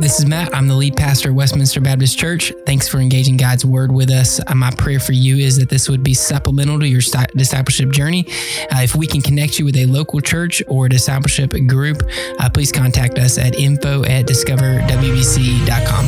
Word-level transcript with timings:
This 0.00 0.20
is 0.20 0.26
Matt. 0.26 0.54
I'm 0.54 0.68
the 0.68 0.76
lead 0.76 0.96
pastor 0.96 1.30
at 1.30 1.34
Westminster 1.34 1.80
Baptist 1.80 2.16
Church. 2.16 2.52
Thanks 2.64 2.86
for 2.86 2.98
engaging 2.98 3.36
God's 3.36 3.64
word 3.64 3.90
with 3.90 4.10
us. 4.10 4.40
Uh, 4.46 4.54
my 4.54 4.70
prayer 4.70 5.00
for 5.00 5.12
you 5.12 5.38
is 5.38 5.56
that 5.56 5.70
this 5.70 5.88
would 5.88 6.04
be 6.04 6.14
supplemental 6.14 6.78
to 6.78 6.86
your 6.86 7.00
discipleship 7.34 7.90
journey. 7.90 8.24
Uh, 8.70 8.82
if 8.82 8.94
we 8.94 9.08
can 9.08 9.20
connect 9.20 9.58
you 9.58 9.64
with 9.64 9.76
a 9.76 9.86
local 9.86 10.20
church 10.20 10.62
or 10.68 10.88
discipleship 10.88 11.50
group, 11.66 12.00
uh, 12.38 12.48
please 12.48 12.70
contact 12.70 13.18
us 13.18 13.38
at 13.38 13.56
info 13.58 14.04
at 14.04 14.24
discoverwbc.com. 14.26 16.04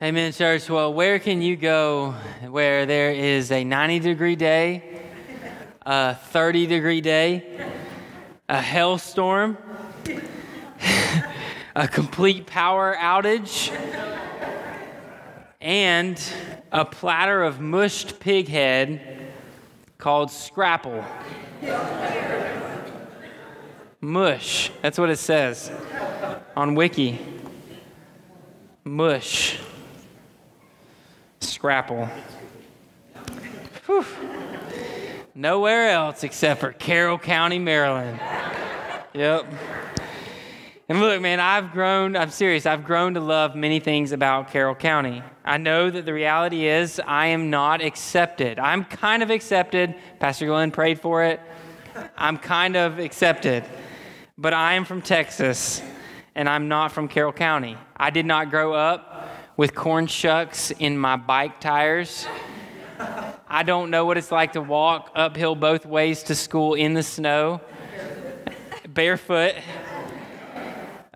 Amen, 0.00 0.32
church. 0.32 0.70
Well, 0.70 0.94
where 0.94 1.18
can 1.18 1.42
you 1.42 1.56
go 1.56 2.14
where 2.48 2.86
there 2.86 3.10
is 3.10 3.50
a 3.50 3.64
90 3.64 3.98
degree 3.98 4.36
day, 4.36 5.02
a 5.84 6.14
30 6.14 6.68
degree 6.68 7.00
day, 7.00 7.72
a 8.48 8.62
hailstorm, 8.62 9.58
a 11.76 11.88
complete 11.88 12.46
power 12.46 12.96
outage, 12.98 13.70
and 15.60 16.20
a 16.72 16.84
platter 16.84 17.42
of 17.42 17.60
mushed 17.60 18.20
pig 18.20 18.48
head 18.48 19.32
called 19.98 20.30
scrapple. 20.30 21.04
Mush. 24.00 24.70
That's 24.82 24.98
what 24.98 25.10
it 25.10 25.18
says 25.18 25.70
on 26.56 26.74
Wiki. 26.74 27.18
Mush. 28.84 29.58
Scrapple. 31.40 32.08
Whew. 33.86 34.04
Nowhere 35.34 35.90
else 35.90 36.24
except 36.24 36.60
for 36.60 36.72
Carroll 36.72 37.18
County, 37.18 37.58
Maryland. 37.58 38.20
Yep. 39.12 39.46
And 40.88 41.00
look, 41.00 41.20
man, 41.20 41.40
I've 41.40 41.72
grown, 41.72 42.16
I'm 42.16 42.30
serious, 42.30 42.64
I've 42.64 42.84
grown 42.84 43.14
to 43.14 43.20
love 43.20 43.56
many 43.56 43.80
things 43.80 44.12
about 44.12 44.52
Carroll 44.52 44.76
County. 44.76 45.20
I 45.44 45.56
know 45.56 45.90
that 45.90 46.04
the 46.04 46.12
reality 46.12 46.68
is 46.68 47.00
I 47.04 47.26
am 47.26 47.50
not 47.50 47.82
accepted. 47.82 48.60
I'm 48.60 48.84
kind 48.84 49.24
of 49.24 49.30
accepted. 49.30 49.96
Pastor 50.20 50.46
Glenn 50.46 50.70
prayed 50.70 51.00
for 51.00 51.24
it. 51.24 51.40
I'm 52.16 52.38
kind 52.38 52.76
of 52.76 53.00
accepted. 53.00 53.64
But 54.38 54.54
I 54.54 54.74
am 54.74 54.84
from 54.84 55.02
Texas, 55.02 55.82
and 56.36 56.48
I'm 56.48 56.68
not 56.68 56.92
from 56.92 57.08
Carroll 57.08 57.32
County. 57.32 57.76
I 57.96 58.10
did 58.10 58.26
not 58.26 58.50
grow 58.50 58.72
up 58.72 59.28
with 59.56 59.74
corn 59.74 60.06
shucks 60.06 60.70
in 60.70 60.96
my 60.96 61.16
bike 61.16 61.60
tires. 61.60 62.28
I 63.48 63.64
don't 63.64 63.90
know 63.90 64.04
what 64.04 64.18
it's 64.18 64.30
like 64.30 64.52
to 64.52 64.60
walk 64.60 65.10
uphill 65.16 65.56
both 65.56 65.84
ways 65.84 66.22
to 66.24 66.36
school 66.36 66.74
in 66.74 66.94
the 66.94 67.02
snow, 67.02 67.60
barefoot. 68.88 69.56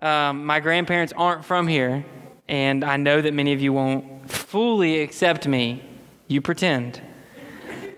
Um, 0.01 0.45
my 0.45 0.59
grandparents 0.59 1.13
aren't 1.15 1.45
from 1.45 1.67
here, 1.67 2.03
and 2.47 2.83
I 2.83 2.97
know 2.97 3.21
that 3.21 3.33
many 3.33 3.53
of 3.53 3.61
you 3.61 3.71
won't 3.71 4.29
fully 4.31 5.01
accept 5.01 5.47
me. 5.47 5.83
You 6.27 6.41
pretend, 6.41 6.99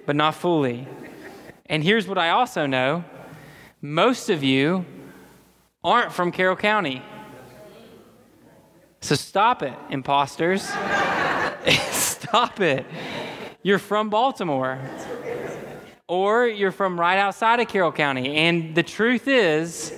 but 0.05 0.15
not 0.15 0.35
fully. 0.35 0.87
And 1.67 1.81
here's 1.81 2.07
what 2.07 2.17
I 2.17 2.31
also 2.31 2.65
know 2.65 3.05
most 3.81 4.29
of 4.29 4.43
you 4.43 4.85
aren't 5.83 6.11
from 6.11 6.31
Carroll 6.31 6.55
County. 6.55 7.01
So 8.99 9.15
stop 9.15 9.63
it, 9.63 9.73
imposters. 9.89 10.63
stop 11.91 12.59
it. 12.59 12.85
You're 13.61 13.79
from 13.79 14.09
Baltimore. 14.09 14.79
Or 16.07 16.47
you're 16.47 16.71
from 16.71 16.99
right 16.99 17.17
outside 17.17 17.61
of 17.61 17.67
Carroll 17.69 17.91
County. 17.91 18.35
And 18.35 18.75
the 18.75 18.83
truth 18.83 19.27
is, 19.27 19.93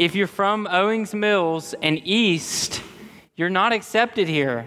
if 0.00 0.14
you're 0.14 0.26
from 0.26 0.66
Owings 0.66 1.12
Mills 1.12 1.74
and 1.82 2.00
East, 2.06 2.82
you're 3.36 3.50
not 3.50 3.74
accepted 3.74 4.28
here. 4.28 4.66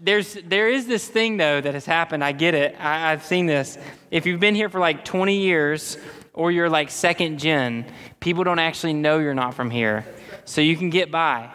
There's, 0.00 0.34
there 0.46 0.68
is 0.68 0.86
this 0.86 1.08
thing, 1.08 1.36
though, 1.36 1.60
that 1.60 1.74
has 1.74 1.84
happened. 1.84 2.22
I 2.22 2.30
get 2.30 2.54
it. 2.54 2.76
I, 2.78 3.10
I've 3.10 3.24
seen 3.24 3.46
this. 3.46 3.76
If 4.12 4.24
you've 4.24 4.38
been 4.38 4.54
here 4.54 4.68
for 4.68 4.78
like 4.78 5.04
20 5.04 5.36
years 5.36 5.98
or 6.32 6.52
you're 6.52 6.70
like 6.70 6.90
second 6.90 7.40
gen, 7.40 7.92
people 8.20 8.44
don't 8.44 8.60
actually 8.60 8.92
know 8.92 9.18
you're 9.18 9.34
not 9.34 9.52
from 9.52 9.68
here. 9.68 10.06
So 10.44 10.60
you 10.60 10.76
can 10.76 10.88
get 10.88 11.10
by. 11.10 11.50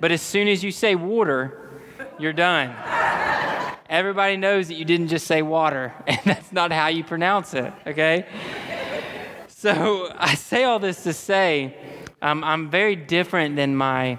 But 0.00 0.10
as 0.10 0.20
soon 0.20 0.48
as 0.48 0.64
you 0.64 0.72
say 0.72 0.96
water, 0.96 1.70
you're 2.18 2.32
done. 2.32 2.74
Everybody 3.88 4.36
knows 4.36 4.66
that 4.66 4.74
you 4.74 4.84
didn't 4.84 5.06
just 5.06 5.28
say 5.28 5.40
water, 5.40 5.94
and 6.08 6.18
that's 6.24 6.50
not 6.50 6.72
how 6.72 6.88
you 6.88 7.04
pronounce 7.04 7.54
it, 7.54 7.72
okay? 7.86 8.26
So 9.60 10.10
I 10.18 10.36
say 10.36 10.64
all 10.64 10.78
this 10.78 11.02
to 11.02 11.12
say 11.12 11.76
um, 12.22 12.42
I'm 12.44 12.70
very 12.70 12.96
different 12.96 13.56
than 13.56 13.76
my, 13.76 14.18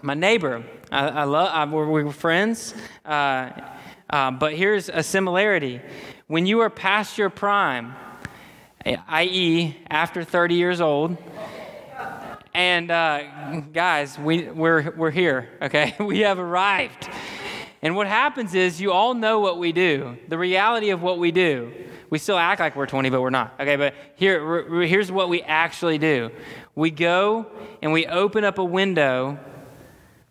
my 0.00 0.14
neighbor. 0.14 0.62
I, 0.92 1.08
I 1.08 1.24
love, 1.24 1.72
we're, 1.72 1.88
we're 1.88 2.12
friends, 2.12 2.72
uh, 3.04 3.50
uh, 4.08 4.30
but 4.30 4.54
here's 4.54 4.88
a 4.88 5.02
similarity. 5.02 5.80
When 6.28 6.46
you 6.46 6.60
are 6.60 6.70
past 6.70 7.18
your 7.18 7.30
prime, 7.30 7.96
i.e., 8.86 9.76
after 9.90 10.22
30 10.22 10.54
years 10.54 10.80
old, 10.80 11.16
and 12.54 12.92
uh, 12.92 13.62
guys, 13.72 14.20
we, 14.20 14.50
we're, 14.50 14.92
we're 14.92 15.10
here, 15.10 15.48
okay? 15.62 15.96
We 16.00 16.20
have 16.20 16.38
arrived. 16.38 17.10
And 17.82 17.96
what 17.96 18.06
happens 18.06 18.54
is 18.54 18.80
you 18.80 18.92
all 18.92 19.14
know 19.14 19.40
what 19.40 19.58
we 19.58 19.72
do, 19.72 20.16
the 20.28 20.38
reality 20.38 20.90
of 20.90 21.02
what 21.02 21.18
we 21.18 21.32
do. 21.32 21.72
We 22.10 22.18
still 22.18 22.36
act 22.36 22.60
like 22.60 22.74
we're 22.74 22.86
20, 22.86 23.08
but 23.10 23.20
we're 23.22 23.30
not. 23.30 23.54
Okay, 23.60 23.76
but 23.76 23.94
here, 24.16 24.82
here's 24.82 25.10
what 25.10 25.28
we 25.28 25.42
actually 25.42 25.98
do 25.98 26.30
we 26.74 26.90
go 26.90 27.46
and 27.82 27.92
we 27.92 28.06
open 28.06 28.44
up 28.44 28.58
a 28.58 28.64
window, 28.64 29.38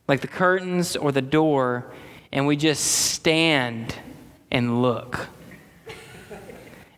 like 0.07 0.21
the 0.21 0.27
curtains 0.27 0.95
or 0.95 1.11
the 1.11 1.21
door, 1.21 1.91
and 2.31 2.45
we 2.45 2.55
just 2.55 2.83
stand 2.83 3.95
and 4.51 4.81
look. 4.81 5.27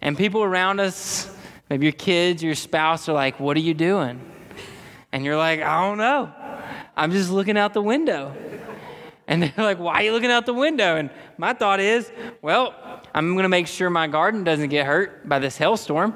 And 0.02 0.18
people 0.18 0.42
around 0.42 0.80
us, 0.80 1.34
maybe 1.70 1.86
your 1.86 1.94
kids, 1.94 2.42
your 2.42 2.56
spouse, 2.56 3.08
are 3.08 3.14
like, 3.14 3.40
What 3.40 3.56
are 3.56 3.62
you 3.62 3.76
doing? 3.76 4.20
And 5.12 5.24
you're 5.24 5.38
like, 5.38 5.62
I 5.62 5.82
don't 5.82 5.98
know. 5.98 6.32
I'm 6.96 7.12
just 7.12 7.30
looking 7.30 7.58
out 7.58 7.74
the 7.74 7.82
window. 7.82 8.36
And 9.32 9.44
they're 9.44 9.66
like, 9.66 9.80
Why 9.80 9.94
are 9.94 10.02
you 10.02 10.12
looking 10.12 10.30
out 10.30 10.46
the 10.46 10.54
window? 10.54 10.98
And 10.98 11.10
my 11.38 11.54
thought 11.54 11.80
is, 11.80 12.12
Well, 12.42 12.76
I'm 13.16 13.32
going 13.32 13.44
to 13.44 13.50
make 13.50 13.66
sure 13.66 13.90
my 13.90 14.08
garden 14.08 14.44
doesn't 14.44 14.68
get 14.70 14.86
hurt 14.86 15.28
by 15.28 15.40
this 15.40 15.56
hailstorm. 15.56 16.14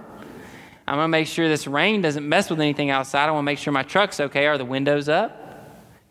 I'm 0.85 0.95
going 0.95 1.05
to 1.05 1.09
make 1.09 1.27
sure 1.27 1.47
this 1.47 1.65
rain 1.65 2.01
doesn't 2.01 2.27
mess 2.27 2.49
with 2.49 2.59
anything 2.59 2.89
outside. 2.89 3.29
I 3.29 3.31
want 3.31 3.43
to 3.43 3.45
make 3.45 3.57
sure 3.57 3.71
my 3.71 3.83
truck's 3.83 4.19
okay. 4.19 4.47
Are 4.47 4.57
the 4.57 4.65
windows 4.65 5.07
up? 5.07 5.41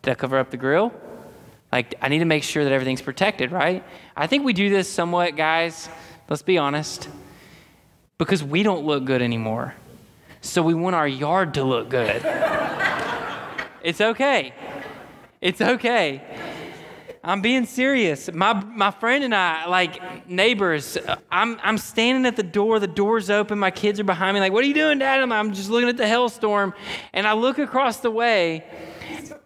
Did 0.01 0.11
I 0.11 0.15
cover 0.15 0.39
up 0.39 0.49
the 0.49 0.57
grill? 0.57 0.91
Like, 1.71 1.93
I 2.01 2.09
need 2.09 2.19
to 2.19 2.25
make 2.25 2.41
sure 2.41 2.63
that 2.63 2.73
everything's 2.73 3.03
protected, 3.03 3.51
right? 3.51 3.83
I 4.17 4.25
think 4.25 4.43
we 4.43 4.53
do 4.53 4.71
this 4.71 4.91
somewhat, 4.91 5.35
guys. 5.35 5.87
Let's 6.27 6.41
be 6.41 6.57
honest. 6.57 7.07
Because 8.17 8.43
we 8.43 8.63
don't 8.63 8.83
look 8.83 9.05
good 9.05 9.21
anymore. 9.21 9.75
So 10.41 10.63
we 10.63 10.73
want 10.73 10.95
our 10.95 11.07
yard 11.07 11.53
to 11.53 11.63
look 11.63 11.89
good. 11.89 12.23
it's 13.83 14.01
okay. 14.01 14.53
It's 15.39 15.61
okay. 15.61 16.54
I'm 17.25 17.41
being 17.41 17.65
serious. 17.65 18.31
My, 18.31 18.53
my 18.53 18.91
friend 18.91 19.23
and 19.23 19.33
I, 19.33 19.65
like 19.65 20.29
neighbors, 20.29 20.95
I'm, 21.31 21.59
I'm 21.63 21.79
standing 21.79 22.27
at 22.27 22.35
the 22.35 22.43
door. 22.43 22.79
The 22.79 22.85
door's 22.85 23.31
open. 23.31 23.57
My 23.57 23.71
kids 23.71 23.99
are 23.99 24.03
behind 24.03 24.35
me. 24.35 24.41
Like, 24.41 24.53
what 24.53 24.63
are 24.63 24.67
you 24.67 24.75
doing, 24.75 24.99
Dad? 24.99 25.19
I'm 25.19 25.53
just 25.53 25.71
looking 25.71 25.89
at 25.89 25.97
the 25.97 26.07
hailstorm. 26.07 26.75
And 27.13 27.25
I 27.25 27.33
look 27.33 27.57
across 27.57 27.97
the 27.97 28.11
way, 28.11 28.63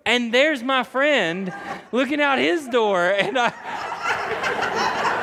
and 0.06 0.34
there's 0.34 0.62
my 0.62 0.84
friend 0.84 1.54
looking 1.94 2.20
out 2.20 2.38
his 2.38 2.68
door. 2.68 3.12
And 3.12 3.40
I. 3.40 5.16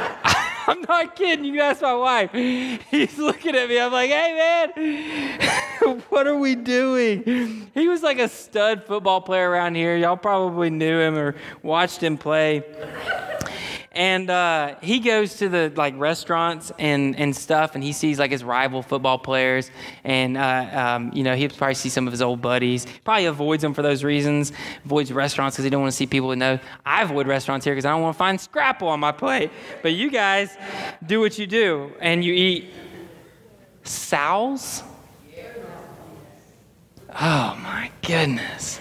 I'm 0.67 0.81
not 0.83 1.15
kidding. 1.15 1.45
You 1.45 1.61
ask 1.61 1.83
my 1.83 1.95
wife. 1.95 2.33
He's 2.33 3.19
looking 3.19 3.55
at 3.55 3.69
me. 3.69 3.79
I'm 3.79 3.93
like, 3.93 4.11
hey, 4.11 4.73
man, 4.75 6.01
what 6.09 6.27
are 6.27 6.37
we 6.37 6.55
doing? 6.55 7.71
He 7.73 7.89
was 7.89 8.03
like 8.03 8.19
a 8.19 8.29
stud 8.29 8.85
football 8.85 9.21
player 9.21 9.49
around 9.49 9.77
here. 9.77 9.97
Y'all 9.97 10.17
probably 10.17 10.71
knew 10.71 10.99
him 10.99 11.17
or 11.17 11.37
watched 11.63 12.03
him 12.03 12.19
play. 12.19 12.65
And 13.97 14.29
uh, 14.29 14.75
he 14.83 15.01
goes 15.01 15.37
to 15.37 15.49
the 15.49 15.73
like 15.75 15.95
restaurants 15.97 16.71
and, 16.79 17.17
and 17.17 17.35
stuff, 17.35 17.75
and 17.75 17.83
he 17.83 17.95
sees 17.95 18.19
like 18.19 18.31
his 18.31 18.45
rival 18.45 18.83
football 18.83 19.19
players, 19.19 19.71
and 20.05 20.37
uh, 20.37 20.69
um, 20.99 21.13
you 21.15 21.25
know 21.25 21.35
he 21.35 21.49
probably 21.49 21.77
sees 21.77 21.95
some 21.95 22.07
of 22.07 22.13
his 22.13 22.21
old 22.21 22.43
buddies. 22.43 22.87
Probably 23.05 23.25
avoids 23.25 23.63
them 23.63 23.73
for 23.73 23.81
those 23.81 24.05
reasons. 24.05 24.53
Avoids 24.85 25.11
restaurants 25.11 25.57
because 25.57 25.65
he 25.65 25.71
don't 25.71 25.81
want 25.81 25.93
to 25.93 25.97
see 25.97 26.07
people 26.07 26.29
who 26.29 26.37
know. 26.37 26.59
I 26.85 27.05
avoid 27.05 27.27
restaurants 27.27 27.65
here 27.65 27.73
because 27.73 27.87
I 27.87 27.91
don't 27.91 28.03
want 28.03 28.15
to 28.15 28.19
find 28.19 28.39
scrapple 28.39 28.89
on 28.89 29.01
my 29.01 29.13
plate. 29.13 29.51
But 29.81 29.95
you 29.95 30.11
guys 30.11 30.55
do 31.07 31.21
what 31.21 31.39
you 31.39 31.47
do, 31.47 31.91
and 31.99 32.23
you 32.23 32.35
eat 32.35 32.71
souse. 33.83 34.83
Oh 37.19 37.59
my 37.63 37.91
goodness! 38.03 38.79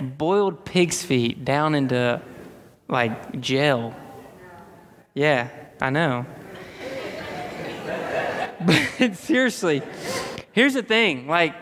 Boiled 0.00 0.64
pig's 0.64 1.04
feet 1.04 1.44
down 1.44 1.76
into 1.76 2.20
like 2.88 3.40
gel. 3.40 3.94
Yeah, 5.14 5.48
I 5.80 5.90
know. 5.90 6.26
But 8.64 9.16
seriously, 9.16 9.82
here's 10.52 10.74
the 10.74 10.84
thing 10.84 11.26
like, 11.26 11.52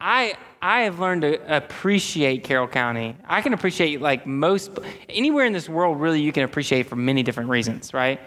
I 0.00 0.34
I 0.60 0.84
have 0.84 0.98
learned 0.98 1.22
to 1.22 1.56
appreciate 1.56 2.42
Carroll 2.42 2.66
County. 2.66 3.16
I 3.26 3.42
can 3.42 3.52
appreciate 3.52 4.00
like 4.00 4.26
most 4.26 4.70
anywhere 5.10 5.44
in 5.44 5.52
this 5.52 5.68
world. 5.68 6.00
Really, 6.00 6.22
you 6.22 6.32
can 6.32 6.42
appreciate 6.42 6.86
for 6.88 6.96
many 6.96 7.22
different 7.22 7.50
reasons, 7.50 7.92
right? 7.92 8.18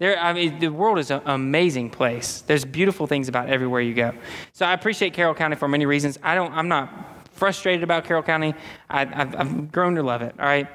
There, 0.00 0.18
I 0.18 0.32
mean, 0.32 0.58
the 0.58 0.68
world 0.68 0.98
is 0.98 1.12
an 1.12 1.22
amazing 1.24 1.90
place. 1.90 2.40
There's 2.40 2.64
beautiful 2.64 3.06
things 3.06 3.28
about 3.28 3.48
everywhere 3.48 3.80
you 3.80 3.94
go. 3.94 4.12
So 4.52 4.66
I 4.66 4.72
appreciate 4.72 5.12
Carroll 5.12 5.34
County 5.34 5.54
for 5.54 5.68
many 5.68 5.86
reasons. 5.86 6.18
I 6.22 6.34
don't. 6.34 6.52
I'm 6.52 6.68
not 6.68 7.28
frustrated 7.30 7.84
about 7.84 8.04
Carroll 8.04 8.24
County. 8.24 8.54
I, 8.90 9.04
have 9.04 9.36
I've 9.36 9.70
grown 9.70 9.94
to 9.94 10.02
love 10.02 10.20
it. 10.20 10.34
All 10.38 10.46
right, 10.46 10.66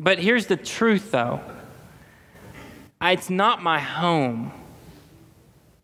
but 0.00 0.18
here's 0.18 0.46
the 0.46 0.56
truth, 0.56 1.12
though. 1.12 1.40
It's 3.00 3.30
not 3.30 3.62
my 3.62 3.78
home, 3.78 4.52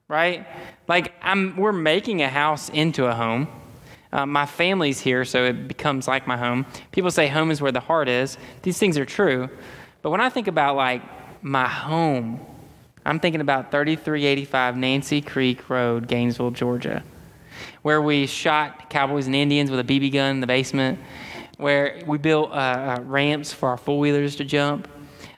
right? 0.08 0.46
Like 0.88 1.12
I'm, 1.22 1.56
we're 1.56 1.72
making 1.72 2.22
a 2.22 2.28
house 2.28 2.68
into 2.68 3.06
a 3.06 3.14
home 3.14 3.48
uh, 4.12 4.26
my 4.26 4.44
family's 4.44 5.00
here, 5.00 5.24
so 5.24 5.44
it 5.46 5.66
becomes 5.66 6.06
like 6.06 6.26
my 6.26 6.36
home. 6.36 6.66
People 6.90 7.10
say 7.10 7.28
home 7.28 7.50
is 7.50 7.62
where 7.62 7.72
the 7.72 7.80
heart 7.80 8.08
is. 8.08 8.36
These 8.60 8.78
things 8.78 8.98
are 8.98 9.06
true. 9.06 9.48
But 10.02 10.10
when 10.10 10.20
I 10.20 10.28
think 10.28 10.48
about 10.48 10.76
like 10.76 11.02
my 11.42 11.66
home, 11.66 12.40
I'm 13.06 13.18
thinking 13.18 13.40
about 13.40 13.70
3385 13.70 14.76
Nancy 14.76 15.22
Creek 15.22 15.68
Road, 15.70 16.08
Gainesville, 16.08 16.50
Georgia, 16.50 17.02
where 17.80 18.02
we 18.02 18.26
shot 18.26 18.90
cowboys 18.90 19.26
and 19.26 19.34
Indians 19.34 19.70
with 19.70 19.80
a 19.80 19.84
BB 19.84 20.12
gun 20.12 20.32
in 20.32 20.40
the 20.40 20.46
basement, 20.46 20.98
where 21.56 22.02
we 22.06 22.18
built 22.18 22.50
uh, 22.50 22.54
uh, 22.54 23.02
ramps 23.04 23.52
for 23.52 23.70
our 23.70 23.78
four 23.78 23.98
wheelers 23.98 24.36
to 24.36 24.44
jump. 24.44 24.88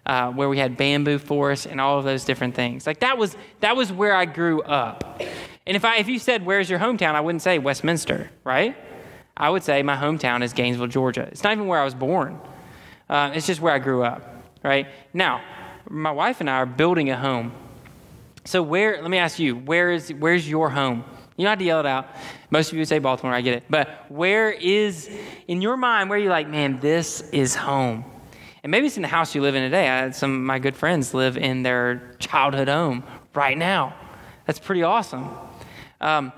Uh, 0.06 0.30
where 0.32 0.50
we 0.50 0.58
had 0.58 0.76
bamboo 0.76 1.18
forests 1.18 1.64
and 1.64 1.80
all 1.80 1.98
of 1.98 2.04
those 2.04 2.24
different 2.26 2.54
things. 2.54 2.86
Like 2.86 3.00
that 3.00 3.16
was 3.16 3.34
that 3.60 3.74
was 3.74 3.90
where 3.90 4.14
I 4.14 4.26
grew 4.26 4.60
up. 4.62 5.22
And 5.66 5.76
if, 5.76 5.84
I, 5.84 5.96
if 5.96 6.08
you 6.08 6.18
said, 6.18 6.44
Where's 6.44 6.68
your 6.68 6.78
hometown? 6.78 7.14
I 7.14 7.20
wouldn't 7.20 7.42
say 7.42 7.58
Westminster, 7.58 8.30
right? 8.44 8.76
I 9.36 9.50
would 9.50 9.62
say 9.62 9.82
my 9.82 9.96
hometown 9.96 10.42
is 10.42 10.52
Gainesville, 10.52 10.86
Georgia. 10.86 11.22
It's 11.32 11.42
not 11.42 11.52
even 11.52 11.66
where 11.66 11.80
I 11.80 11.84
was 11.84 11.94
born, 11.94 12.38
uh, 13.08 13.32
it's 13.34 13.46
just 13.46 13.60
where 13.60 13.72
I 13.72 13.78
grew 13.78 14.02
up, 14.02 14.22
right? 14.62 14.86
Now, 15.12 15.42
my 15.88 16.12
wife 16.12 16.40
and 16.40 16.48
I 16.48 16.54
are 16.54 16.66
building 16.66 17.10
a 17.10 17.16
home. 17.16 17.52
So, 18.44 18.62
where, 18.62 19.00
let 19.00 19.10
me 19.10 19.18
ask 19.18 19.38
you, 19.38 19.56
where 19.56 19.90
is, 19.90 20.10
where's 20.10 20.48
your 20.48 20.70
home? 20.70 21.04
You 21.36 21.44
don't 21.44 21.50
have 21.50 21.58
to 21.58 21.64
yell 21.64 21.80
it 21.80 21.86
out. 21.86 22.08
Most 22.50 22.68
of 22.68 22.74
you 22.74 22.80
would 22.80 22.88
say 22.88 22.98
Baltimore, 23.00 23.34
I 23.34 23.40
get 23.40 23.54
it. 23.54 23.64
But 23.68 24.04
where 24.08 24.52
is, 24.52 25.10
in 25.48 25.60
your 25.60 25.76
mind, 25.76 26.10
where 26.10 26.18
are 26.18 26.22
you 26.22 26.28
like, 26.28 26.48
man, 26.48 26.78
this 26.78 27.22
is 27.30 27.54
home? 27.56 28.04
And 28.64 28.70
maybe 28.70 28.86
it's 28.86 28.96
in 28.96 29.02
the 29.02 29.08
house 29.08 29.34
you 29.34 29.42
live 29.42 29.54
in 29.54 29.62
today. 29.62 29.86
I, 29.86 29.98
had 29.98 30.16
some 30.16 30.34
of 30.34 30.40
my 30.40 30.58
good 30.58 30.74
friends 30.74 31.12
live 31.12 31.36
in 31.36 31.62
their 31.62 32.14
childhood 32.18 32.68
home 32.68 33.04
right 33.34 33.58
now. 33.58 33.94
That's 34.46 34.58
pretty 34.58 34.82
awesome. 34.82 35.28
Um, 36.00 36.32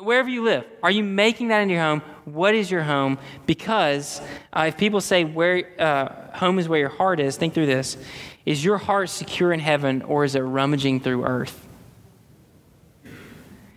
wherever 0.00 0.30
you 0.30 0.44
live, 0.44 0.64
are 0.82 0.90
you 0.90 1.04
making 1.04 1.48
that 1.48 1.60
in 1.60 1.68
your 1.68 1.82
home? 1.82 2.00
What 2.24 2.54
is 2.54 2.70
your 2.70 2.82
home? 2.82 3.18
Because 3.44 4.22
uh, 4.50 4.64
if 4.68 4.78
people 4.78 5.02
say 5.02 5.24
where 5.24 5.78
uh, 5.78 6.38
home 6.38 6.58
is 6.58 6.70
where 6.70 6.80
your 6.80 6.88
heart 6.88 7.20
is, 7.20 7.36
think 7.36 7.52
through 7.52 7.66
this: 7.66 7.98
Is 8.46 8.64
your 8.64 8.78
heart 8.78 9.10
secure 9.10 9.52
in 9.52 9.60
heaven, 9.60 10.00
or 10.00 10.24
is 10.24 10.34
it 10.34 10.40
rummaging 10.40 11.00
through 11.00 11.26
earth? 11.26 11.68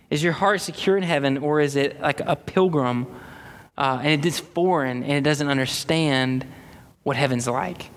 Is 0.08 0.22
your 0.22 0.32
heart 0.32 0.62
secure 0.62 0.96
in 0.96 1.02
heaven, 1.02 1.36
or 1.36 1.60
is 1.60 1.76
it 1.76 2.00
like 2.00 2.20
a 2.20 2.36
pilgrim 2.36 3.06
uh, 3.76 4.00
and 4.02 4.24
it 4.24 4.26
is 4.26 4.40
foreign 4.40 5.02
and 5.02 5.12
it 5.12 5.24
doesn't 5.24 5.48
understand 5.48 6.46
what 7.06 7.16
heaven's 7.16 7.46
like? 7.46 7.88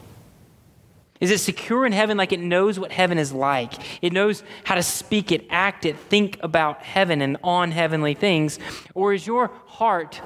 Is 1.20 1.32
it 1.32 1.40
secure 1.40 1.84
in 1.84 1.94
heaven 1.94 2.16
like 2.16 2.32
it 2.32 2.40
knows 2.40 2.80
what 2.80 2.92
heaven 2.92 3.18
is 3.18 3.34
like? 3.34 3.74
It 4.04 4.14
knows 4.14 4.44
how 4.66 4.76
to 4.76 4.84
speak 4.84 5.32
it, 5.32 5.48
act 5.50 5.84
it, 5.84 5.98
think 5.98 6.38
about 6.44 6.84
heaven 6.84 7.24
and 7.24 7.36
on 7.44 7.72
heavenly 7.72 8.14
things? 8.14 8.60
Or 8.94 9.12
is 9.12 9.26
your 9.26 9.50
heart 9.66 10.22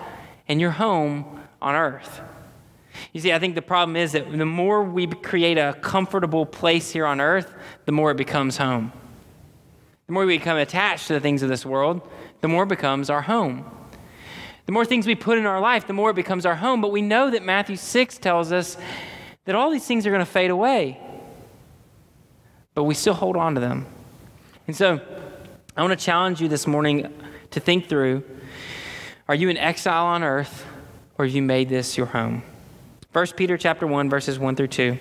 and 0.50 0.60
your 0.60 0.72
home 0.72 1.40
on 1.62 1.76
earth? 1.76 2.20
You 3.14 3.22
see, 3.22 3.32
I 3.32 3.40
think 3.40 3.56
the 3.56 3.62
problem 3.62 3.96
is 3.96 4.12
that 4.12 4.30
the 4.30 4.46
more 4.46 4.84
we 4.84 5.08
create 5.08 5.58
a 5.58 5.78
comfortable 5.80 6.46
place 6.46 6.92
here 6.92 7.06
on 7.06 7.22
earth, 7.22 7.54
the 7.86 7.94
more 7.94 8.12
it 8.12 8.18
becomes 8.18 8.58
home. 8.58 8.92
The 10.08 10.12
more 10.12 10.26
we 10.26 10.38
become 10.38 10.58
attached 10.58 11.08
to 11.08 11.14
the 11.14 11.22
things 11.22 11.42
of 11.42 11.48
this 11.48 11.66
world, 11.66 12.06
the 12.42 12.50
more 12.50 12.64
it 12.64 12.70
becomes 12.70 13.10
our 13.10 13.22
home. 13.22 13.73
The 14.66 14.72
more 14.72 14.86
things 14.86 15.06
we 15.06 15.16
put 15.16 15.38
in 15.38 15.46
our 15.46 15.60
life, 15.60 15.88
the 15.88 15.94
more 15.94 16.12
it 16.12 16.16
becomes 16.16 16.46
our 16.46 16.56
home. 16.56 16.82
But 16.82 16.92
we 16.92 17.02
know 17.02 17.30
that 17.30 17.44
Matthew 17.44 17.76
6 17.76 18.18
tells 18.18 18.52
us 18.52 18.78
that 19.46 19.56
all 19.56 19.70
these 19.70 19.86
things 19.86 20.08
are 20.08 20.10
going 20.10 20.20
to 20.20 20.26
fade 20.26 20.52
away, 20.52 21.00
but 22.74 22.84
we 22.84 22.94
still 22.94 23.14
hold 23.14 23.36
on 23.36 23.56
to 23.56 23.62
them. 23.62 23.86
And 24.68 24.76
so 24.76 25.02
I 25.76 25.82
want 25.82 25.98
to 25.98 26.06
challenge 26.06 26.42
you 26.42 26.48
this 26.48 26.66
morning 26.66 27.14
to 27.52 27.60
think 27.60 27.88
through 27.88 28.24
are 29.28 29.36
you 29.36 29.50
an 29.50 29.58
exile 29.58 30.06
on 30.06 30.22
earth 30.22 30.66
or 31.18 31.26
have 31.26 31.34
you 31.34 31.42
made 31.42 31.70
this 31.70 31.98
your 31.98 32.08
home? 32.08 32.44
1 33.14 33.28
Peter 33.38 33.58
chapter 33.58 33.88
1 33.88 34.10
verses 34.10 34.38
1 34.38 34.56
through 34.56 34.68
2. 34.68 34.98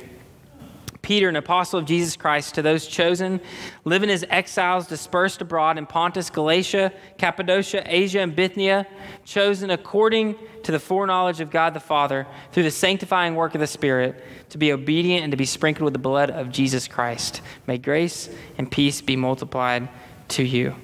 Peter, 1.03 1.29
an 1.29 1.35
apostle 1.35 1.81
of 1.81 1.85
Jesus 1.85 2.17
Christ, 2.17 2.55
to 2.55 2.63
those 2.63 2.87
chosen, 2.87 3.41
living 3.85 4.09
as 4.09 4.25
exiles 4.31 4.87
dispersed 4.87 5.43
abroad 5.43 5.77
in 5.77 5.85
Pontus, 5.85 6.31
Galatia, 6.31 6.93
Cappadocia, 7.19 7.83
Asia, 7.87 8.21
and 8.21 8.37
Bithynia, 8.37 8.87
chosen 9.25 9.71
according 9.71 10.37
to 10.63 10.71
the 10.71 10.79
foreknowledge 10.79 11.41
of 11.41 11.51
God 11.51 11.75
the 11.75 11.81
Father, 11.81 12.27
through 12.53 12.63
the 12.63 12.71
sanctifying 12.71 13.35
work 13.35 13.55
of 13.55 13.61
the 13.61 13.67
Spirit, 13.67 14.25
to 14.51 14.59
be 14.59 14.73
obedient 14.73 15.25
and 15.25 15.33
to 15.33 15.37
be 15.37 15.45
sprinkled 15.45 15.85
with 15.85 15.93
the 15.93 15.99
blood 15.99 16.31
of 16.31 16.51
Jesus 16.51 16.87
Christ. 16.87 17.43
May 17.67 17.79
grace 17.79 18.31
and 18.57 18.71
peace 18.71 19.01
be 19.01 19.17
multiplied 19.17 19.89
to 20.29 20.45
you. 20.45 20.77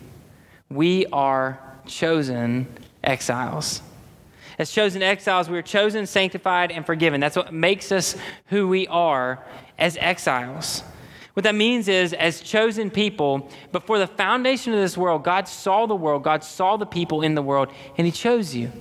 We 0.69 1.07
are 1.07 1.61
chosen 1.87 2.67
exiles. 3.05 3.83
As 4.59 4.73
chosen 4.73 5.03
exiles, 5.03 5.49
we 5.49 5.57
are 5.57 5.63
chosen, 5.63 6.05
sanctified, 6.07 6.73
and 6.73 6.85
forgiven. 6.85 7.21
That's 7.21 7.37
what 7.37 7.55
makes 7.55 7.93
us 7.93 8.17
who 8.47 8.67
we 8.67 8.89
are 8.89 9.45
as 9.79 9.97
exiles. 9.99 10.83
What 11.35 11.45
that 11.45 11.55
means 11.55 11.87
is, 11.87 12.13
as 12.15 12.41
chosen 12.41 12.91
people, 12.91 13.49
before 13.71 14.01
the 14.01 14.09
foundation 14.09 14.73
of 14.73 14.81
this 14.81 14.97
world, 14.97 15.23
God 15.23 15.47
saw 15.47 15.87
the 15.87 15.95
world, 15.95 16.25
God 16.25 16.43
saw 16.43 16.77
the 16.77 16.85
people 16.85 17.23
in 17.23 17.37
the 17.37 17.43
world, 17.43 17.69
and 17.97 18.05
He 18.07 18.11
chose 18.11 18.57
you. 18.57 18.73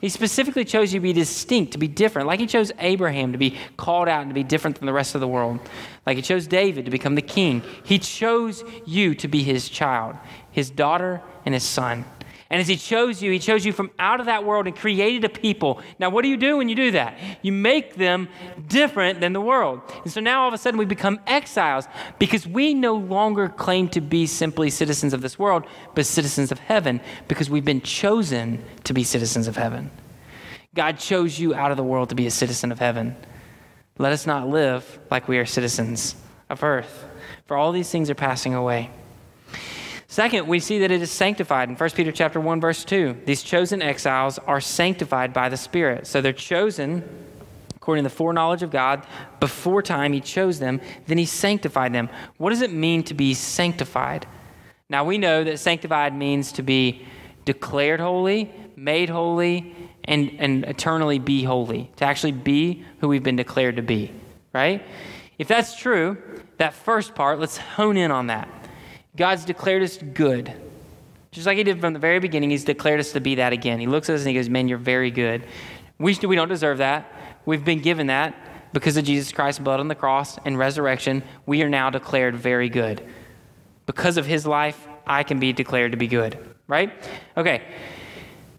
He 0.00 0.08
specifically 0.08 0.64
chose 0.64 0.92
you 0.92 0.98
to 0.98 1.02
be 1.02 1.12
distinct, 1.12 1.72
to 1.72 1.78
be 1.78 1.86
different, 1.86 2.26
like 2.26 2.40
He 2.40 2.46
chose 2.46 2.72
Abraham 2.80 3.30
to 3.30 3.38
be 3.38 3.56
called 3.76 4.08
out 4.08 4.22
and 4.22 4.30
to 4.30 4.34
be 4.34 4.42
different 4.42 4.76
from 4.76 4.86
the 4.86 4.92
rest 4.92 5.14
of 5.14 5.20
the 5.20 5.28
world, 5.28 5.60
like 6.04 6.16
He 6.16 6.22
chose 6.22 6.48
David 6.48 6.84
to 6.84 6.90
become 6.90 7.14
the 7.14 7.22
king. 7.22 7.62
He 7.84 8.00
chose 8.00 8.64
you 8.84 9.14
to 9.14 9.28
be 9.28 9.44
His 9.44 9.68
child, 9.68 10.16
His 10.50 10.70
daughter, 10.70 11.22
and 11.46 11.54
His 11.54 11.62
son. 11.62 12.04
And 12.54 12.60
as 12.60 12.68
He 12.68 12.76
chose 12.76 13.20
you, 13.20 13.32
He 13.32 13.40
chose 13.40 13.66
you 13.66 13.72
from 13.72 13.90
out 13.98 14.20
of 14.20 14.26
that 14.26 14.44
world 14.44 14.68
and 14.68 14.76
created 14.76 15.24
a 15.24 15.28
people. 15.28 15.82
Now, 15.98 16.08
what 16.10 16.22
do 16.22 16.28
you 16.28 16.36
do 16.36 16.58
when 16.58 16.68
you 16.68 16.76
do 16.76 16.92
that? 16.92 17.18
You 17.42 17.50
make 17.50 17.96
them 17.96 18.28
different 18.68 19.18
than 19.20 19.32
the 19.32 19.40
world. 19.40 19.80
And 20.04 20.12
so 20.12 20.20
now 20.20 20.42
all 20.42 20.48
of 20.48 20.54
a 20.54 20.58
sudden 20.58 20.78
we 20.78 20.84
become 20.84 21.18
exiles 21.26 21.88
because 22.20 22.46
we 22.46 22.72
no 22.72 22.94
longer 22.94 23.48
claim 23.48 23.88
to 23.88 24.00
be 24.00 24.24
simply 24.28 24.70
citizens 24.70 25.12
of 25.12 25.20
this 25.20 25.36
world, 25.36 25.64
but 25.96 26.06
citizens 26.06 26.52
of 26.52 26.60
heaven 26.60 27.00
because 27.26 27.50
we've 27.50 27.64
been 27.64 27.80
chosen 27.80 28.64
to 28.84 28.94
be 28.94 29.02
citizens 29.02 29.48
of 29.48 29.56
heaven. 29.56 29.90
God 30.76 31.00
chose 31.00 31.36
you 31.36 31.56
out 31.56 31.72
of 31.72 31.76
the 31.76 31.82
world 31.82 32.10
to 32.10 32.14
be 32.14 32.28
a 32.28 32.30
citizen 32.30 32.70
of 32.70 32.78
heaven. 32.78 33.16
Let 33.98 34.12
us 34.12 34.28
not 34.28 34.48
live 34.48 35.00
like 35.10 35.26
we 35.26 35.38
are 35.38 35.46
citizens 35.46 36.14
of 36.48 36.62
earth, 36.62 37.04
for 37.46 37.56
all 37.56 37.72
these 37.72 37.90
things 37.90 38.10
are 38.10 38.14
passing 38.14 38.54
away. 38.54 38.90
Second, 40.14 40.46
we 40.46 40.60
see 40.60 40.78
that 40.78 40.92
it 40.92 41.02
is 41.02 41.10
sanctified 41.10 41.68
in 41.68 41.74
1 41.74 41.90
Peter 41.90 42.12
chapter 42.12 42.38
1 42.38 42.60
verse 42.60 42.84
2. 42.84 43.22
These 43.24 43.42
chosen 43.42 43.82
exiles 43.82 44.38
are 44.38 44.60
sanctified 44.60 45.32
by 45.32 45.48
the 45.48 45.56
Spirit. 45.56 46.06
So 46.06 46.20
they're 46.20 46.32
chosen 46.32 47.02
according 47.74 48.04
to 48.04 48.08
the 48.08 48.14
foreknowledge 48.14 48.62
of 48.62 48.70
God 48.70 49.04
before 49.40 49.82
time 49.82 50.12
he 50.12 50.20
chose 50.20 50.60
them, 50.60 50.80
then 51.08 51.18
he 51.18 51.24
sanctified 51.24 51.92
them. 51.92 52.08
What 52.36 52.50
does 52.50 52.62
it 52.62 52.72
mean 52.72 53.02
to 53.02 53.14
be 53.14 53.34
sanctified? 53.34 54.24
Now 54.88 55.02
we 55.02 55.18
know 55.18 55.42
that 55.42 55.58
sanctified 55.58 56.14
means 56.14 56.52
to 56.52 56.62
be 56.62 57.04
declared 57.44 57.98
holy, 57.98 58.52
made 58.76 59.10
holy, 59.10 59.74
and, 60.04 60.30
and 60.38 60.64
eternally 60.64 61.18
be 61.18 61.42
holy, 61.42 61.90
to 61.96 62.04
actually 62.04 62.30
be 62.30 62.84
who 63.00 63.08
we've 63.08 63.24
been 63.24 63.34
declared 63.34 63.74
to 63.74 63.82
be, 63.82 64.12
right? 64.52 64.80
If 65.40 65.48
that's 65.48 65.74
true, 65.76 66.18
that 66.58 66.72
first 66.72 67.16
part, 67.16 67.40
let's 67.40 67.56
hone 67.56 67.96
in 67.96 68.12
on 68.12 68.28
that. 68.28 68.63
God's 69.16 69.44
declared 69.44 69.82
us 69.82 69.96
good. 69.96 70.52
Just 71.30 71.46
like 71.46 71.56
he 71.56 71.64
did 71.64 71.80
from 71.80 71.92
the 71.92 71.98
very 71.98 72.20
beginning, 72.20 72.50
he's 72.50 72.64
declared 72.64 73.00
us 73.00 73.12
to 73.12 73.20
be 73.20 73.36
that 73.36 73.52
again. 73.52 73.80
He 73.80 73.86
looks 73.86 74.08
at 74.08 74.14
us 74.14 74.20
and 74.20 74.28
he 74.28 74.34
goes, 74.34 74.48
Man, 74.48 74.68
you're 74.68 74.78
very 74.78 75.10
good. 75.10 75.44
We, 75.98 76.16
we 76.26 76.36
don't 76.36 76.48
deserve 76.48 76.78
that. 76.78 77.10
We've 77.46 77.64
been 77.64 77.80
given 77.80 78.08
that 78.08 78.72
because 78.72 78.96
of 78.96 79.04
Jesus 79.04 79.32
Christ's 79.32 79.60
blood 79.60 79.80
on 79.80 79.88
the 79.88 79.94
cross 79.94 80.38
and 80.44 80.58
resurrection. 80.58 81.22
We 81.46 81.62
are 81.62 81.68
now 81.68 81.90
declared 81.90 82.36
very 82.36 82.68
good. 82.68 83.04
Because 83.86 84.16
of 84.16 84.26
his 84.26 84.46
life, 84.46 84.86
I 85.06 85.22
can 85.22 85.38
be 85.38 85.52
declared 85.52 85.92
to 85.92 85.98
be 85.98 86.06
good, 86.06 86.38
right? 86.66 86.92
Okay. 87.36 87.62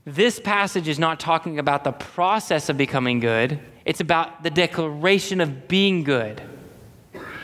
This 0.05 0.39
passage 0.39 0.87
is 0.87 0.99
not 0.99 1.19
talking 1.19 1.57
about 1.57 1.83
the 1.83 1.91
process 1.91 2.69
of 2.69 2.77
becoming 2.77 3.19
good, 3.19 3.59
it's 3.85 4.01
about 4.01 4.43
the 4.43 4.51
declaration 4.51 5.41
of 5.41 5.67
being 5.67 6.03
good. 6.03 6.41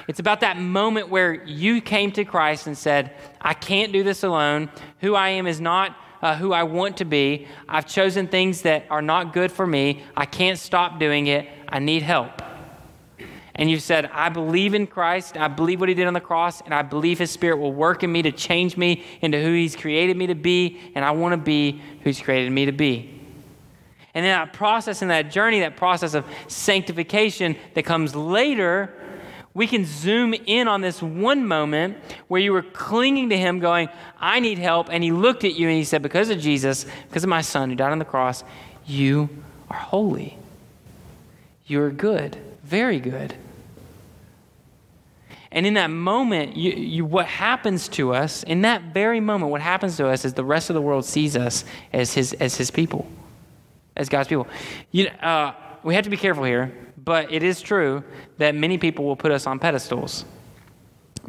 It's 0.08 0.20
about 0.20 0.42
that 0.42 0.58
moment 0.58 1.10
where 1.10 1.34
you 1.46 1.82
came 1.82 2.12
to 2.14 2.26
Christ 2.26 2.68
and 2.68 2.78
said, 2.78 3.14
I 3.40 3.54
can't 3.54 3.92
do 3.92 4.04
this 4.04 4.24
alone. 4.24 4.70
Who 5.00 5.16
I 5.16 5.30
am 5.30 5.48
is 5.48 5.62
not 5.62 5.96
uh, 6.22 6.36
who 6.36 6.54
I 6.54 6.64
want 6.64 6.98
to 6.98 7.06
be. 7.06 7.48
I've 7.68 7.88
chosen 7.88 8.28
things 8.28 8.62
that 8.62 8.86
are 8.90 9.02
not 9.02 9.34
good 9.34 9.52
for 9.52 9.66
me. 9.66 10.04
I 10.16 10.26
can't 10.26 10.60
stop 10.60 11.00
doing 11.00 11.28
it. 11.28 11.48
I 11.68 11.80
need 11.80 12.04
help. 12.04 12.42
And 13.56 13.70
you've 13.70 13.84
said, 13.84 14.10
I 14.14 14.30
believe 14.30 14.74
in 14.74 14.88
Christ, 14.88 15.36
I 15.38 15.48
believe 15.48 15.80
what 15.80 15.90
He 15.90 15.96
did 15.96 16.08
on 16.08 16.14
the 16.14 16.22
cross, 16.22 16.62
and 16.62 16.74
I 16.74 16.82
believe 16.84 17.20
His 17.20 17.32
Spirit 17.32 17.58
will 17.58 17.74
work 17.74 18.04
in 18.04 18.12
me 18.12 18.22
to 18.22 18.32
change 18.32 18.78
me 18.78 19.04
into 19.22 19.42
who 19.42 19.54
He's 19.54 19.76
created 19.76 20.16
me 20.16 20.28
to 20.28 20.36
be, 20.36 20.80
and 20.96 21.04
I 21.04 21.12
want 21.12 21.34
to 21.34 21.38
be 21.38 21.74
who 21.74 22.06
He's 22.06 22.22
created 22.22 22.52
me 22.52 22.66
to 22.66 22.72
be. 22.72 23.20
And 24.14 24.26
then 24.26 24.38
that 24.38 24.54
process 24.54 25.02
and 25.02 25.12
that 25.12 25.32
journey, 25.32 25.62
that 25.62 25.78
process 25.78 26.14
of 26.14 26.26
sanctification 26.48 27.56
that 27.76 27.84
comes 27.84 28.16
later, 28.16 28.94
we 29.54 29.68
can 29.68 29.86
zoom 29.86 30.34
in 30.34 30.68
on 30.68 30.82
this 30.82 31.02
one 31.02 31.46
moment 31.46 31.98
where 32.28 32.40
you 32.40 32.54
were 32.54 32.62
clinging 32.62 33.30
to 33.30 33.38
him, 33.38 33.60
going, 33.60 33.90
I 34.20 34.40
need 34.40 34.58
help. 34.58 34.88
And 34.90 35.04
he 35.04 35.12
looked 35.12 35.44
at 35.44 35.56
you 35.56 35.68
and 35.68 35.78
he 35.78 35.84
said, 35.84 36.02
Because 36.02 36.30
of 36.30 36.40
Jesus, 36.40 36.86
because 37.08 37.24
of 37.24 37.30
my 37.30 37.42
son 37.42 37.70
who 37.70 37.76
died 37.76 37.92
on 37.92 38.00
the 38.00 38.06
cross, 38.06 38.44
you 38.86 39.30
are 39.70 39.78
holy. 39.78 40.38
You 41.66 41.82
are 41.82 41.90
good, 41.90 42.38
very 42.64 43.00
good. 43.00 43.36
And 45.52 45.66
in 45.66 45.74
that 45.74 45.88
moment, 45.88 46.56
you, 46.56 46.72
you, 46.72 47.06
what 47.06 47.26
happens 47.26 47.90
to 47.90 48.14
us, 48.14 48.44
in 48.44 48.62
that 48.62 48.94
very 48.94 49.20
moment, 49.20 49.52
what 49.52 49.60
happens 49.60 49.98
to 49.98 50.08
us 50.08 50.24
is 50.24 50.34
the 50.34 50.46
rest 50.46 50.70
of 50.70 50.76
the 50.76 50.82
world 50.82 51.04
sees 51.04 51.36
us 51.36 51.66
as 51.92 52.14
his, 52.14 52.32
as 52.34 52.56
his 52.56 52.72
people, 52.72 53.06
as 53.98 54.08
God's 54.08 54.30
people. 54.30 54.48
You, 54.92 55.08
uh, 55.08 55.54
we 55.84 55.96
have 55.96 56.06
to 56.06 56.10
be 56.10 56.16
careful 56.16 56.46
here 56.46 56.72
but 57.04 57.32
it 57.32 57.44
is 57.44 57.62
true 57.62 58.04
that 58.38 58.54
many 58.56 58.78
people 58.78 59.06
will 59.06 59.16
put 59.16 59.32
us 59.32 59.48
on 59.48 59.60
pedestals, 59.60 60.26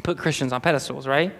put 0.03 0.17
Christians 0.17 0.53
on 0.53 0.61
pedestals, 0.61 1.07
right? 1.07 1.33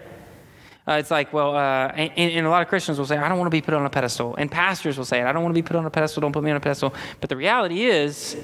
Uh, 0.86 0.92
it's 0.92 1.10
like, 1.10 1.32
well, 1.32 1.56
uh, 1.56 1.88
and, 1.88 2.12
and, 2.18 2.46
a 2.46 2.50
lot 2.50 2.60
of 2.60 2.68
Christians 2.68 2.98
will 2.98 3.06
say, 3.06 3.16
I 3.16 3.28
don't 3.28 3.38
want 3.38 3.46
to 3.46 3.56
be 3.56 3.62
put 3.62 3.72
on 3.72 3.86
a 3.86 3.90
pedestal. 3.90 4.34
And 4.36 4.50
pastors 4.50 4.98
will 4.98 5.06
say, 5.06 5.22
I 5.22 5.32
don't 5.32 5.42
want 5.42 5.54
to 5.54 5.58
be 5.58 5.66
put 5.66 5.76
on 5.76 5.86
a 5.86 5.90
pedestal, 5.90 6.20
don't 6.20 6.32
put 6.32 6.44
me 6.44 6.50
on 6.50 6.58
a 6.58 6.60
pedestal. 6.60 6.92
But 7.20 7.30
the 7.30 7.36
reality 7.36 7.84
is, 7.84 8.36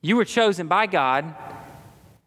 you 0.00 0.16
were 0.16 0.24
chosen 0.24 0.66
by 0.66 0.86
God 0.86 1.34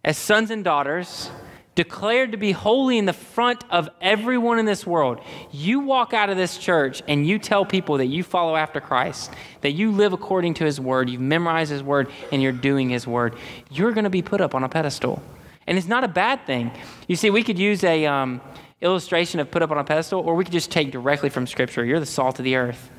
as 0.04 0.18
sons 0.18 0.51
and 0.51 0.63
daughters 0.63 1.32
declared 1.79 2.33
to 2.33 2.38
be 2.38 2.51
holy 2.51 2.98
in 2.98 3.05
the 3.05 3.13
front 3.13 3.63
of 3.69 3.89
everyone 4.01 4.59
in 4.59 4.65
this 4.65 4.86
world. 4.86 5.17
You 5.50 5.79
walk 5.79 6.13
out 6.13 6.29
of 6.29 6.36
this 6.36 6.57
church 6.57 7.01
and 7.07 7.25
you 7.25 7.39
tell 7.39 7.63
people 7.63 8.00
that 8.00 8.07
you 8.07 8.21
follow 8.21 8.57
after 8.57 8.81
Christ, 8.81 9.31
that 9.62 9.71
you 9.71 9.93
live 9.93 10.12
according 10.12 10.55
to 10.55 10.65
his 10.65 10.77
word, 10.77 11.09
you've 11.09 11.21
memorized 11.21 11.71
his 11.71 11.81
word, 11.81 12.12
and 12.33 12.41
you're 12.41 12.51
doing 12.51 12.89
his 12.89 13.07
word. 13.07 13.33
You're 13.71 13.93
going 13.93 14.03
to 14.03 14.09
be 14.09 14.21
put 14.21 14.41
up 14.41 14.55
on 14.55 14.65
a 14.65 14.67
pedestal. 14.67 15.24
And 15.67 15.77
it's 15.77 15.88
not 15.88 16.03
a 16.03 16.09
bad 16.09 16.45
thing. 16.45 16.69
You 17.07 17.15
see, 17.15 17.29
we 17.29 17.43
could 17.43 17.57
use 17.57 17.81
a 17.86 18.05
um, 18.05 18.41
illustration 18.81 19.39
of 19.39 19.50
put 19.50 19.62
up 19.62 19.71
on 19.71 19.77
a 19.77 19.86
pedestal, 19.86 20.19
or 20.19 20.36
we 20.36 20.43
could 20.43 20.51
just 20.51 20.71
take 20.71 20.91
directly 20.91 21.29
from 21.29 21.48
Scripture. 21.48 21.86
You're 21.86 22.01
the 22.01 22.05
salt 22.05 22.39
of 22.39 22.43
the 22.43 22.57
earth. 22.57 22.89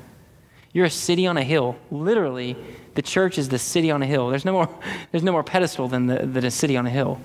You're 0.73 0.85
a 0.85 0.89
city 0.89 1.27
on 1.27 1.37
a 1.37 1.43
hill. 1.43 1.75
Literally, 1.91 2.57
the 2.95 3.03
church 3.03 3.37
is 3.37 3.47
the 3.47 3.59
city 3.59 3.91
on 3.91 4.01
a 4.01 4.07
hill. 4.07 4.29
There's 4.29 4.43
no 4.43 4.53
more, 4.53 4.79
there's 5.11 5.23
no 5.23 5.33
more 5.33 5.43
pedestal 5.43 5.87
than, 5.87 6.07
the, 6.07 6.25
than 6.25 6.45
a 6.45 6.49
city 6.49 6.75
on 6.75 6.87
a 6.87 6.89
hill 6.89 7.21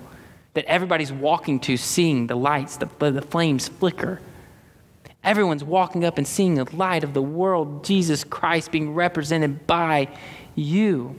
that 0.57 0.65
everybody's 0.65 1.11
walking 1.11 1.59
to, 1.59 1.77
seeing 1.77 2.25
the 2.25 2.35
lights, 2.35 2.77
the, 2.77 2.87
the 3.11 3.21
flames 3.21 3.67
flicker. 3.67 4.19
Everyone's 5.23 5.63
walking 5.63 6.03
up 6.03 6.17
and 6.17 6.27
seeing 6.27 6.55
the 6.55 6.75
light 6.75 7.03
of 7.03 7.13
the 7.13 7.21
world, 7.21 7.85
Jesus 7.85 8.23
Christ 8.23 8.71
being 8.71 8.95
represented 8.95 9.67
by 9.67 10.07
you. 10.55 11.15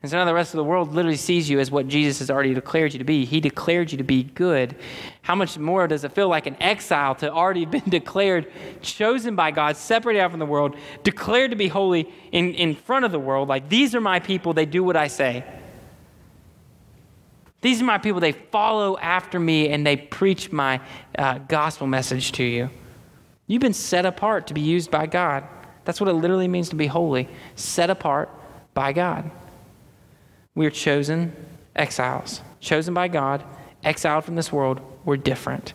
And 0.00 0.10
so 0.10 0.16
now 0.16 0.24
the 0.24 0.32
rest 0.32 0.54
of 0.54 0.56
the 0.56 0.64
world 0.64 0.94
literally 0.94 1.18
sees 1.18 1.50
you 1.50 1.60
as 1.60 1.70
what 1.70 1.86
Jesus 1.86 2.20
has 2.20 2.30
already 2.30 2.54
declared 2.54 2.94
you 2.94 2.98
to 2.98 3.04
be. 3.04 3.26
He 3.26 3.40
declared 3.40 3.92
you 3.92 3.98
to 3.98 4.04
be 4.04 4.22
good. 4.22 4.74
How 5.20 5.34
much 5.34 5.58
more 5.58 5.86
does 5.86 6.02
it 6.02 6.12
feel 6.12 6.28
like 6.30 6.46
an 6.46 6.56
exile 6.62 7.14
to 7.16 7.30
already 7.30 7.66
been 7.66 7.90
declared, 7.90 8.50
chosen 8.80 9.36
by 9.36 9.50
God, 9.50 9.76
separated 9.76 10.20
out 10.20 10.30
from 10.30 10.40
the 10.40 10.46
world, 10.46 10.76
declared 11.02 11.50
to 11.50 11.58
be 11.58 11.68
holy 11.68 12.10
in, 12.32 12.54
in 12.54 12.74
front 12.74 13.04
of 13.04 13.12
the 13.12 13.18
world? 13.18 13.50
Like, 13.50 13.68
these 13.68 13.94
are 13.94 14.00
my 14.00 14.18
people, 14.18 14.54
they 14.54 14.64
do 14.64 14.82
what 14.82 14.96
I 14.96 15.08
say. 15.08 15.44
These 17.64 17.80
are 17.80 17.86
my 17.86 17.96
people. 17.96 18.20
They 18.20 18.32
follow 18.32 18.98
after 18.98 19.40
me 19.40 19.70
and 19.70 19.86
they 19.86 19.96
preach 19.96 20.52
my 20.52 20.82
uh, 21.16 21.38
gospel 21.38 21.86
message 21.86 22.32
to 22.32 22.44
you. 22.44 22.68
You've 23.46 23.62
been 23.62 23.72
set 23.72 24.04
apart 24.04 24.48
to 24.48 24.54
be 24.54 24.60
used 24.60 24.90
by 24.90 25.06
God. 25.06 25.44
That's 25.86 25.98
what 25.98 26.10
it 26.10 26.12
literally 26.12 26.46
means 26.46 26.68
to 26.68 26.76
be 26.76 26.88
holy, 26.88 27.26
set 27.56 27.88
apart 27.88 28.28
by 28.74 28.92
God. 28.92 29.30
We 30.54 30.66
are 30.66 30.70
chosen 30.70 31.34
exiles, 31.74 32.42
chosen 32.60 32.92
by 32.92 33.08
God, 33.08 33.42
exiled 33.82 34.26
from 34.26 34.34
this 34.34 34.52
world. 34.52 34.82
We're 35.06 35.16
different. 35.16 35.72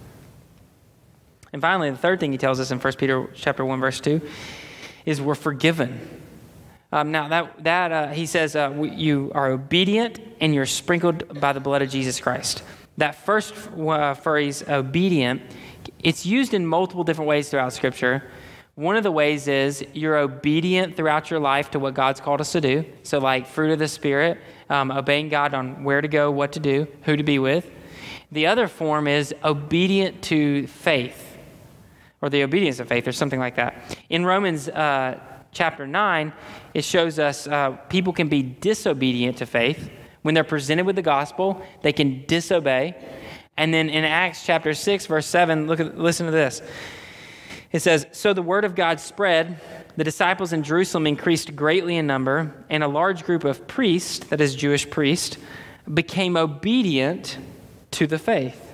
And 1.51 1.60
finally, 1.60 1.89
the 1.89 1.98
third 1.98 2.19
thing 2.19 2.31
he 2.31 2.38
tells 2.38 2.60
us 2.60 2.69
in 2.69 2.77
1 2.77 2.93
Peter 3.00 3.27
chapter 3.34 3.65
1 3.65 3.79
verse 3.79 4.00
2 4.00 4.22
is 5.08 5.19
we're 5.19 5.34
forgiven. 5.34 6.18
Um, 6.91 7.12
now, 7.12 7.27
that, 7.27 7.63
that 7.63 7.91
uh, 7.91 8.08
he 8.08 8.25
says, 8.25 8.55
uh, 8.55 8.72
you 8.81 9.31
are 9.36 9.48
obedient 9.48 10.19
and 10.41 10.55
you're 10.55 10.65
sprinkled 10.65 11.39
by 11.39 11.53
the 11.53 11.60
blood 11.60 11.81
of 11.81 11.89
Jesus 11.89 12.19
Christ. 12.19 12.63
That 12.98 13.15
first 13.15 13.53
uh, 13.77 14.15
phrase, 14.15 14.63
obedient, 14.67 15.41
it's 16.00 16.25
used 16.25 16.53
in 16.53 16.65
multiple 16.65 17.03
different 17.03 17.29
ways 17.29 17.50
throughout 17.50 17.74
Scripture. 17.74 18.24
One 18.75 18.96
of 18.96 19.03
the 19.03 19.12
ways 19.12 19.48
is 19.48 19.86
you're 19.93 20.17
obedient 20.17 20.96
throughout 20.96 21.29
your 21.29 21.39
life 21.39 21.69
to 21.72 21.79
what 21.79 21.93
God's 21.93 22.22
called 22.22 22.41
us 22.41 22.53
to 22.53 22.62
do. 22.62 22.86
So, 23.03 23.19
like 23.19 23.46
fruit 23.46 23.72
of 23.72 23.79
the 23.79 23.88
Spirit, 23.88 24.39
um, 24.69 24.89
obeying 24.89 25.29
God 25.29 25.53
on 25.53 25.84
where 25.84 26.01
to 26.01 26.08
go, 26.08 26.31
what 26.31 26.53
to 26.53 26.60
do, 26.60 26.88
who 27.03 27.15
to 27.17 27.24
be 27.24 27.39
with. 27.39 27.69
The 28.31 28.48
other 28.48 28.67
form 28.67 29.08
is 29.08 29.36
obedient 29.43 30.22
to 30.24 30.67
faith, 30.67 31.38
or 32.22 32.29
the 32.29 32.43
obedience 32.43 32.79
of 32.79 32.88
faith, 32.88 33.08
or 33.08 33.12
something 33.12 33.39
like 33.39 33.55
that. 33.58 33.98
In 34.10 34.25
Romans 34.25 34.69
uh, 34.69 35.19
chapter 35.51 35.87
9, 35.87 36.33
it 36.73 36.83
shows 36.83 37.19
us 37.19 37.47
uh, 37.47 37.71
people 37.89 38.13
can 38.13 38.29
be 38.29 38.41
disobedient 38.43 39.37
to 39.37 39.45
faith. 39.45 39.89
When 40.21 40.35
they're 40.35 40.43
presented 40.43 40.85
with 40.85 40.95
the 40.95 41.01
gospel, 41.01 41.65
they 41.81 41.93
can 41.93 42.25
disobey. 42.27 42.95
And 43.57 43.73
then 43.73 43.89
in 43.89 44.03
Acts 44.03 44.45
chapter 44.45 44.73
6, 44.73 45.05
verse 45.05 45.25
7, 45.25 45.67
look 45.67 45.79
at, 45.79 45.97
listen 45.97 46.25
to 46.25 46.31
this. 46.31 46.61
It 47.71 47.81
says, 47.81 48.07
So 48.11 48.33
the 48.33 48.41
word 48.41 48.65
of 48.65 48.75
God 48.75 48.99
spread, 48.99 49.59
the 49.95 50.03
disciples 50.03 50.53
in 50.53 50.63
Jerusalem 50.63 51.07
increased 51.07 51.55
greatly 51.55 51.97
in 51.97 52.07
number, 52.07 52.65
and 52.69 52.83
a 52.83 52.87
large 52.87 53.23
group 53.23 53.43
of 53.43 53.67
priests, 53.67 54.19
that 54.27 54.41
is, 54.41 54.55
Jewish 54.55 54.89
priests, 54.89 55.37
became 55.93 56.37
obedient 56.37 57.37
to 57.91 58.07
the 58.07 58.19
faith. 58.19 58.65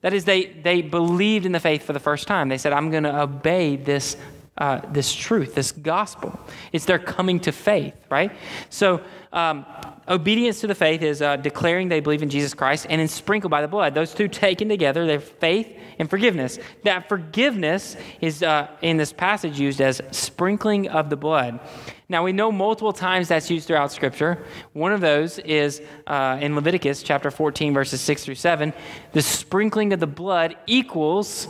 That 0.00 0.14
is, 0.14 0.24
they, 0.24 0.46
they 0.46 0.82
believed 0.82 1.44
in 1.46 1.52
the 1.52 1.60
faith 1.60 1.82
for 1.82 1.92
the 1.92 2.00
first 2.00 2.26
time. 2.26 2.48
They 2.48 2.58
said, 2.58 2.72
I'm 2.72 2.90
going 2.90 3.02
to 3.02 3.20
obey 3.22 3.76
this 3.76 4.16
uh, 4.60 4.80
this 4.92 5.12
truth, 5.14 5.54
this 5.54 5.72
gospel. 5.72 6.38
It's 6.70 6.84
their 6.84 6.98
coming 6.98 7.40
to 7.40 7.52
faith, 7.52 7.94
right? 8.10 8.30
So, 8.68 9.00
um, 9.32 9.64
obedience 10.08 10.60
to 10.60 10.66
the 10.66 10.74
faith 10.74 11.02
is 11.02 11.22
uh, 11.22 11.36
declaring 11.36 11.88
they 11.88 12.00
believe 12.00 12.22
in 12.22 12.28
Jesus 12.28 12.52
Christ 12.52 12.86
and 12.90 13.00
then 13.00 13.08
sprinkled 13.08 13.50
by 13.50 13.62
the 13.62 13.68
blood. 13.68 13.94
Those 13.94 14.12
two 14.12 14.28
taken 14.28 14.68
together, 14.68 15.06
they're 15.06 15.20
faith 15.20 15.78
and 15.98 16.10
forgiveness. 16.10 16.58
That 16.84 17.08
forgiveness 17.08 17.96
is 18.20 18.42
uh, 18.42 18.68
in 18.82 18.96
this 18.96 19.12
passage 19.12 19.58
used 19.58 19.80
as 19.80 20.02
sprinkling 20.10 20.88
of 20.88 21.10
the 21.10 21.16
blood. 21.16 21.60
Now, 22.08 22.24
we 22.24 22.32
know 22.32 22.50
multiple 22.50 22.92
times 22.92 23.28
that's 23.28 23.48
used 23.50 23.68
throughout 23.68 23.92
Scripture. 23.92 24.44
One 24.72 24.92
of 24.92 25.00
those 25.00 25.38
is 25.38 25.80
uh, 26.08 26.38
in 26.40 26.56
Leviticus 26.56 27.04
chapter 27.04 27.30
14, 27.30 27.72
verses 27.72 28.00
6 28.00 28.24
through 28.24 28.34
7. 28.34 28.72
The 29.12 29.22
sprinkling 29.22 29.92
of 29.92 30.00
the 30.00 30.08
blood 30.08 30.56
equals 30.66 31.46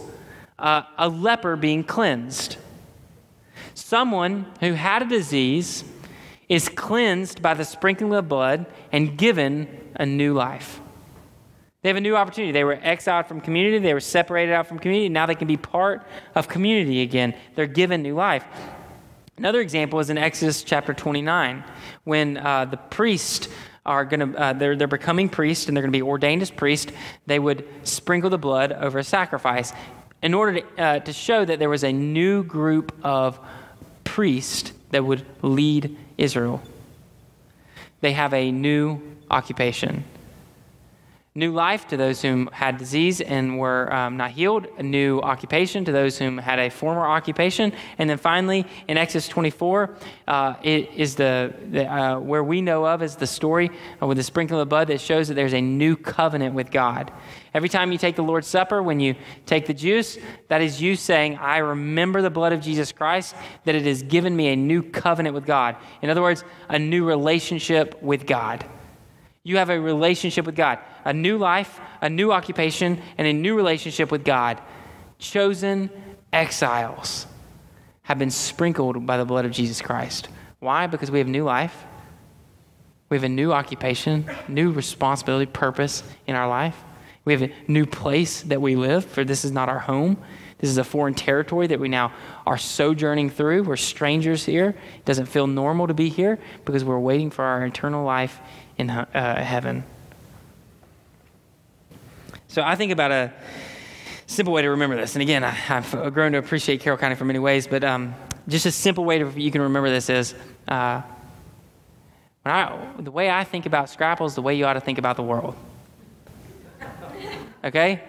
uh, 0.59 0.83
a 0.99 1.09
leper 1.09 1.57
being 1.57 1.83
cleansed. 1.83 2.59
Someone 3.75 4.47
who 4.61 4.73
had 4.73 5.03
a 5.03 5.07
disease 5.07 5.85
is 6.49 6.69
cleansed 6.69 7.41
by 7.41 7.55
the 7.55 7.65
sprinkling 7.65 8.12
of 8.12 8.29
blood 8.29 8.67
and 8.93 9.17
given 9.17 9.69
a 9.95 10.05
new 10.05 10.35
life. 10.35 10.81
They 11.83 11.89
have 11.89 11.97
a 11.97 12.00
new 12.00 12.17
opportunity. 12.17 12.53
They 12.53 12.65
were 12.65 12.79
exiled 12.83 13.27
from 13.27 13.41
community, 13.41 13.79
they 13.79 13.95
were 13.95 14.00
separated 14.00 14.53
out 14.53 14.67
from 14.67 14.79
community. 14.79 15.09
Now 15.09 15.27
they 15.27 15.35
can 15.35 15.49
be 15.49 15.57
part 15.57 16.03
of 16.35 16.49
community 16.49 17.03
again. 17.03 17.35
They're 17.55 17.67
given 17.67 18.03
new 18.03 18.15
life. 18.15 18.45
Another 19.39 19.61
example 19.61 20.00
is 20.00 20.11
in 20.11 20.19
Exodus 20.19 20.62
chapter 20.62 20.93
29, 20.93 21.65
when 22.05 22.37
uh, 22.37 22.67
the 22.67 22.77
priest 22.77 23.49
are 23.87 24.05
going 24.05 24.33
to, 24.33 24.39
uh, 24.39 24.53
they're, 24.53 24.77
they're 24.77 24.87
becoming 24.87 25.31
priests 25.31 25.67
and 25.67 25.77
they're 25.77 25.83
going 25.83 25.93
to 25.93 25.97
be 25.97 26.03
ordained 26.03 26.43
as 26.43 26.50
priests 26.50 26.93
They 27.27 27.39
would 27.39 27.67
sprinkle 27.83 28.29
the 28.29 28.39
blood 28.39 28.73
over 28.73 28.99
a 28.99 29.05
sacrifice 29.05 29.73
in 30.23 30.35
order 30.35 30.61
to, 30.61 30.83
uh, 30.83 30.99
to 30.99 31.12
show 31.15 31.47
that 31.47 31.59
there 31.59 31.71
was 31.71 31.85
a 31.85 31.93
new 31.93 32.45
group 32.45 32.95
of 33.03 33.41
priest 34.11 34.73
that 34.90 35.05
would 35.05 35.25
lead 35.40 35.97
Israel. 36.19 36.61
They 38.00 38.12
have 38.12 38.35
a 38.35 38.50
new 38.50 39.00
occupation. 39.31 40.02
New 41.37 41.53
life 41.53 41.87
to 41.87 41.97
those 41.97 42.21
whom 42.21 42.49
had 42.53 42.77
disease 42.77 43.21
and 43.21 43.57
were 43.57 43.93
um, 43.95 44.17
not 44.17 44.33
healed. 44.33 44.67
A 44.79 44.83
new 44.83 45.21
occupation 45.21 45.85
to 45.85 45.93
those 45.93 46.19
whom 46.19 46.39
had 46.39 46.59
a 46.59 46.69
former 46.69 47.07
occupation. 47.07 47.73
And 47.99 48.11
then 48.11 48.19
finally, 48.19 48.67
in 48.89 48.97
Exodus 48.97 49.29
24, 49.29 49.95
uh, 50.27 50.55
it 50.65 50.91
is 50.93 51.15
the, 51.15 51.55
the 51.71 51.87
uh, 51.87 52.19
where 52.19 52.43
we 52.43 52.61
know 52.61 52.85
of 52.85 53.01
is 53.01 53.15
the 53.15 53.29
story 53.29 53.71
with 54.01 54.17
the 54.17 54.25
sprinkling 54.25 54.61
of 54.61 54.69
blood 54.69 54.89
that 54.89 55.01
shows 55.01 55.29
that 55.29 55.35
there's 55.35 55.55
a 55.55 55.61
new 55.61 55.95
covenant 55.95 56.53
with 56.53 56.73
God. 56.73 57.13
Every 57.55 57.69
time 57.69 57.93
you 57.93 57.99
take 57.99 58.17
the 58.17 58.25
Lord's 58.25 58.49
Supper, 58.49 58.83
when 58.83 58.99
you 58.99 59.15
take 59.47 59.67
the 59.67 59.75
juice, 59.75 60.19
that 60.49 60.63
is 60.63 60.83
you 60.83 60.97
saying, 60.97 61.37
I 61.37 61.59
remember 61.59 62.23
the 62.23 62.31
blood 62.31 62.53
of 62.53 62.61
Jesus 62.61 62.91
Christ, 62.91 63.37
that 63.67 63.77
it 63.77 63.85
has 63.85 64.03
given 64.03 64.35
me 64.35 64.49
a 64.49 64.57
new 64.57 64.83
covenant 64.83 65.37
with 65.37 65.47
God. 65.47 65.77
In 66.03 66.11
other 66.11 66.23
words, 66.23 66.43
a 66.69 66.79
new 66.81 67.05
relationship 67.05 68.03
with 68.03 68.27
God. 68.27 68.65
You 69.43 69.57
have 69.57 69.71
a 69.71 69.81
relationship 69.81 70.45
with 70.45 70.55
God, 70.55 70.79
a 71.05 71.13
new 71.13 71.39
life, 71.39 71.81
a 72.03 72.11
new 72.11 72.31
occupation, 72.31 73.01
and 73.17 73.27
a 73.27 73.33
new 73.33 73.57
relationship 73.57 74.11
with 74.11 74.25
God. 74.25 74.61
Chosen 75.19 75.91
exiles 76.33 77.27
have 78.03 78.19
been 78.19 78.31
sprinkled 78.31 79.07
by 79.07 79.17
the 79.17 79.25
blood 79.25 79.45
of 79.45 79.53
Jesus 79.53 79.81
Christ. 79.81 80.29
Why? 80.59 80.87
Because 80.87 81.11
we 81.11 81.19
have 81.19 81.29
new 81.29 81.45
life. 81.45 81.85
We 83.09 83.17
have 83.17 83.25
a 83.25 83.29
new 83.29 83.53
occupation, 83.53 84.31
new 84.47 84.73
responsibility, 84.73 85.47
purpose 85.47 86.03
in 86.27 86.37
our 86.37 86.49
life. 86.49 86.77
We 87.25 87.33
have 87.33 87.43
a 87.43 87.53
new 87.67 87.87
place 87.87 88.43
that 88.43 88.61
we 88.61 88.77
live, 88.77 89.05
for 89.05 89.25
this 89.25 89.45
is 89.45 89.53
not 89.53 89.69
our 89.69 89.79
home. 89.79 90.19
This 90.59 90.69
is 90.69 90.77
a 90.79 90.85
foreign 90.85 91.15
territory 91.15 91.67
that 91.69 91.81
we 91.81 91.89
now 91.89 92.13
are 92.47 92.59
sojourning 92.59 93.31
through. 93.31 93.63
We're 93.63 93.77
strangers 93.77 94.45
here. 94.45 94.69
It 94.99 95.05
doesn't 95.07 95.27
feel 95.27 95.47
normal 95.47 95.87
to 95.87 95.95
be 95.95 96.11
here 96.11 96.39
because 96.67 96.85
we're 96.85 96.99
waiting 96.99 97.31
for 97.31 97.45
our 97.45 97.65
eternal 97.65 98.05
life 98.05 98.39
in 98.81 98.91
uh, 98.91 99.45
heaven. 99.45 99.85
So 102.49 102.63
I 102.63 102.75
think 102.75 102.91
about 102.91 103.13
a 103.13 103.33
simple 104.27 104.53
way 104.53 104.63
to 104.63 104.71
remember 104.71 104.97
this. 104.97 105.15
And 105.15 105.23
again, 105.23 105.45
I, 105.45 105.51
have 105.51 106.13
grown 106.13 106.33
to 106.33 106.39
appreciate 106.39 106.81
Carroll 106.81 106.99
County 106.99 107.15
for 107.15 107.25
many 107.25 107.39
ways, 107.39 107.67
but 107.67 107.85
um, 107.85 108.15
just 108.49 108.67
a 108.67 108.73
simple 108.73 109.05
way 109.05 109.19
to, 109.19 109.31
you 109.41 109.51
can 109.51 109.61
remember 109.61 109.91
this 109.91 110.11
is 110.11 110.35
uh, 110.67 111.03
I, 112.45 112.93
the 112.99 113.11
way 113.11 113.31
I 113.31 113.45
think 113.45 113.67
about 113.67 113.91
Scrapple 113.91 114.27
is 114.27 114.35
the 114.35 114.43
way 114.43 114.55
you 114.55 114.65
ought 114.65 114.73
to 114.73 114.81
think 114.81 114.99
about 114.99 115.17
the 115.17 115.23
world. 115.23 115.55
Okay? 117.63 118.03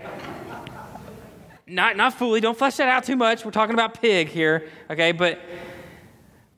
Not, 1.68 1.98
not 1.98 2.14
fully, 2.14 2.40
don't 2.40 2.58
flesh 2.58 2.78
that 2.78 2.88
out 2.88 3.04
too 3.04 3.18
much. 3.18 3.44
We're 3.44 3.52
talking 3.52 3.74
about 3.74 4.00
pig 4.00 4.30
here, 4.30 4.70
okay? 4.90 5.12
But 5.12 5.42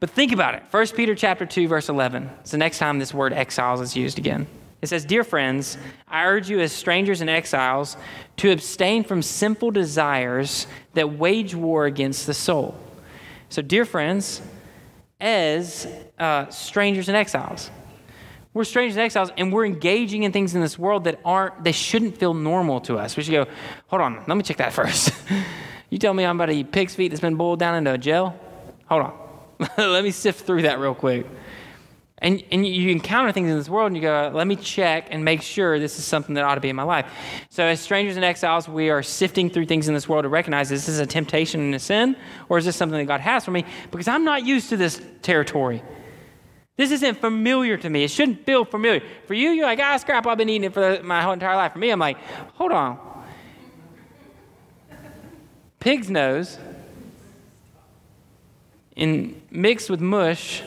but 0.03 0.09
think 0.09 0.33
about 0.33 0.53
it. 0.53 0.63
1 0.69 0.87
Peter 0.97 1.15
chapter 1.15 1.45
2 1.45 1.65
verse 1.69 1.87
11. 1.87 2.29
It's 2.41 2.51
the 2.51 2.57
next 2.57 2.77
time 2.77 2.99
this 2.99 3.13
word 3.13 3.31
exiles 3.31 3.79
is 3.79 3.95
used 3.95 4.17
again. 4.17 4.47
It 4.81 4.87
says, 4.87 5.05
"Dear 5.05 5.23
friends, 5.23 5.77
I 6.09 6.25
urge 6.25 6.49
you 6.49 6.59
as 6.59 6.73
strangers 6.73 7.21
and 7.21 7.29
exiles 7.29 7.95
to 8.35 8.51
abstain 8.51 9.05
from 9.05 9.21
sinful 9.21 9.71
desires 9.71 10.67
that 10.93 11.13
wage 11.13 11.55
war 11.55 11.85
against 11.85 12.27
the 12.27 12.33
soul." 12.33 12.75
So, 13.47 13.61
dear 13.61 13.85
friends, 13.85 14.41
as 15.21 15.87
uh, 16.19 16.49
strangers 16.49 17.07
and 17.07 17.15
exiles, 17.15 17.71
we're 18.53 18.65
strangers 18.65 18.97
and 18.97 19.05
exiles, 19.05 19.31
and 19.37 19.53
we're 19.53 19.65
engaging 19.65 20.23
in 20.23 20.33
things 20.33 20.53
in 20.53 20.59
this 20.59 20.77
world 20.77 21.05
that 21.05 21.21
aren't, 21.23 21.63
they 21.63 21.71
shouldn't 21.71 22.17
feel 22.17 22.33
normal 22.33 22.81
to 22.81 22.97
us. 22.97 23.15
We 23.15 23.23
should 23.23 23.31
go, 23.31 23.45
hold 23.87 24.01
on, 24.01 24.21
let 24.27 24.35
me 24.35 24.43
check 24.43 24.57
that 24.57 24.73
first. 24.79 25.13
you 25.89 25.97
tell 25.97 26.13
me 26.13 26.25
I'm 26.25 26.35
about 26.35 26.47
to 26.47 26.51
eat 26.55 26.73
pig's 26.73 26.93
feet 26.93 27.07
that's 27.07 27.21
been 27.21 27.35
boiled 27.35 27.59
down 27.59 27.75
into 27.75 27.93
a 27.93 27.97
gel? 27.97 28.37
Hold 28.89 29.03
on. 29.03 29.22
let 29.77 30.03
me 30.03 30.11
sift 30.11 30.45
through 30.45 30.63
that 30.63 30.79
real 30.79 30.95
quick. 30.95 31.25
And, 32.23 32.41
and 32.51 32.65
you 32.65 32.89
encounter 32.89 33.33
things 33.33 33.49
in 33.49 33.57
this 33.57 33.67
world 33.67 33.87
and 33.87 33.97
you 33.97 34.01
go, 34.01 34.31
let 34.33 34.47
me 34.47 34.55
check 34.55 35.09
and 35.11 35.25
make 35.25 35.41
sure 35.41 35.77
this 35.77 35.99
is 35.99 36.05
something 36.05 36.35
that 36.35 36.45
ought 36.45 36.55
to 36.55 36.61
be 36.61 36.69
in 36.69 36.75
my 36.75 36.83
life. 36.83 37.05
So, 37.49 37.65
as 37.65 37.81
strangers 37.81 38.15
and 38.15 38.23
exiles, 38.23 38.69
we 38.69 38.89
are 38.89 39.03
sifting 39.03 39.49
through 39.49 39.65
things 39.65 39.89
in 39.89 39.93
this 39.93 40.07
world 40.07 40.23
to 40.23 40.29
recognize 40.29 40.71
is 40.71 40.85
this 40.85 40.95
is 40.95 40.99
a 40.99 41.05
temptation 41.05 41.59
and 41.59 41.75
a 41.75 41.79
sin, 41.79 42.15
or 42.47 42.57
is 42.57 42.63
this 42.63 42.77
something 42.77 42.97
that 42.97 43.05
God 43.05 43.19
has 43.19 43.43
for 43.43 43.51
me? 43.51 43.65
Because 43.91 44.07
I'm 44.07 44.23
not 44.23 44.45
used 44.45 44.69
to 44.69 44.77
this 44.77 45.01
territory. 45.21 45.83
This 46.77 46.91
isn't 46.91 47.19
familiar 47.19 47.75
to 47.75 47.89
me. 47.89 48.05
It 48.05 48.09
shouldn't 48.09 48.45
feel 48.45 48.63
familiar. 48.63 49.01
For 49.27 49.33
you, 49.33 49.49
you're 49.49 49.65
like, 49.65 49.79
ah, 49.79 49.97
scrap, 49.97 50.25
I've 50.25 50.37
been 50.37 50.49
eating 50.49 50.63
it 50.63 50.73
for 50.73 51.03
my 51.03 51.21
whole 51.21 51.33
entire 51.33 51.57
life. 51.57 51.73
For 51.73 51.79
me, 51.79 51.89
I'm 51.89 51.99
like, 51.99 52.17
hold 52.53 52.71
on. 52.71 52.97
Pig's 55.79 56.09
nose 56.09 56.57
and 58.95 59.41
mixed 59.51 59.89
with 59.89 59.99
mush 59.99 60.61